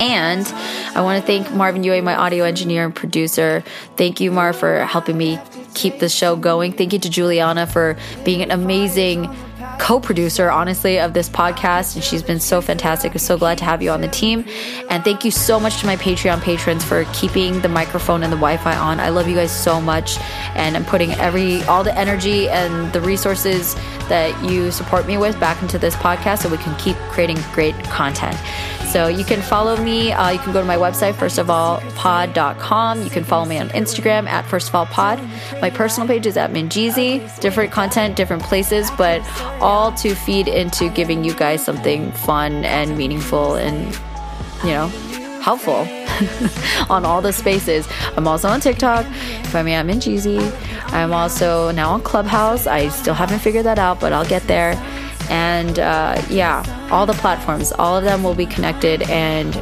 [0.01, 0.47] And
[0.97, 3.63] I want to thank Marvin Yueh, my audio engineer and producer.
[3.97, 5.39] Thank you, Mar, for helping me
[5.77, 6.73] keep the show going.
[6.73, 9.29] Thank you to Juliana for being an amazing
[9.79, 11.95] co producer, honestly, of this podcast.
[11.95, 13.13] And she's been so fantastic.
[13.13, 14.45] I'm so glad to have you on the team.
[14.91, 18.37] And thank you so much to my Patreon patrons for keeping the microphone and the
[18.37, 18.99] Wi Fi on.
[18.99, 20.19] I love you guys so much.
[20.55, 23.75] And I'm putting every, all the energy and the resources
[24.09, 27.75] that you support me with back into this podcast so we can keep creating great
[27.85, 28.37] content.
[28.91, 30.13] So you can follow me.
[30.13, 33.03] Uh, you can go to my website, first of all, pod.com.
[33.03, 35.21] You can follow me on Instagram at first of all pod.
[35.61, 37.41] My personal page is at Minjeezy.
[37.41, 39.21] Different content, different places, but
[39.61, 43.95] all to feed into giving you guys something fun and meaningful and,
[44.63, 44.87] you know,
[45.43, 45.87] helpful
[46.91, 47.89] on all the spaces.
[48.17, 49.05] I'm also on TikTok.
[49.47, 50.41] Find me at Minjeezy.
[50.93, 52.67] I'm also now on Clubhouse.
[52.67, 54.75] I still haven't figured that out, but I'll get there.
[55.31, 59.03] And uh, yeah, all the platforms, all of them will be connected.
[59.03, 59.57] And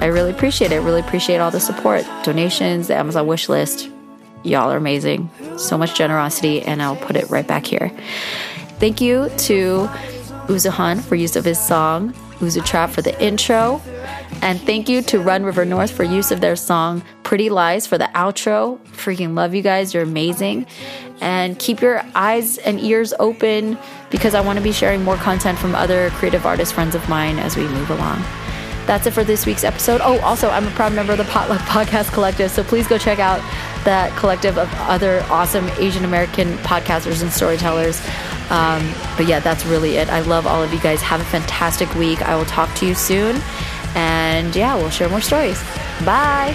[0.00, 0.80] I really appreciate it.
[0.80, 3.88] Really appreciate all the support, donations, the Amazon wish list.
[4.42, 5.30] Y'all are amazing.
[5.56, 7.90] So much generosity, and I'll put it right back here.
[8.78, 9.88] Thank you to
[10.48, 13.80] Uzuhan for use of his song, Uzu Trap for the intro.
[14.42, 17.96] And thank you to Run River North for use of their song Pretty Lies for
[17.96, 18.78] the outro.
[18.88, 19.94] Freaking love you guys.
[19.94, 20.66] You're amazing.
[21.24, 23.78] And keep your eyes and ears open
[24.10, 27.38] because I want to be sharing more content from other creative artist friends of mine
[27.38, 28.22] as we move along.
[28.86, 30.02] That's it for this week's episode.
[30.04, 33.18] Oh, also, I'm a proud member of the Potluck Podcast Collective, so please go check
[33.18, 33.38] out
[33.84, 38.00] that collective of other awesome Asian American podcasters and storytellers.
[38.50, 40.10] Um, but yeah, that's really it.
[40.10, 41.00] I love all of you guys.
[41.00, 42.20] Have a fantastic week.
[42.20, 43.40] I will talk to you soon.
[43.94, 45.62] And yeah, we'll share more stories.
[46.04, 46.54] Bye.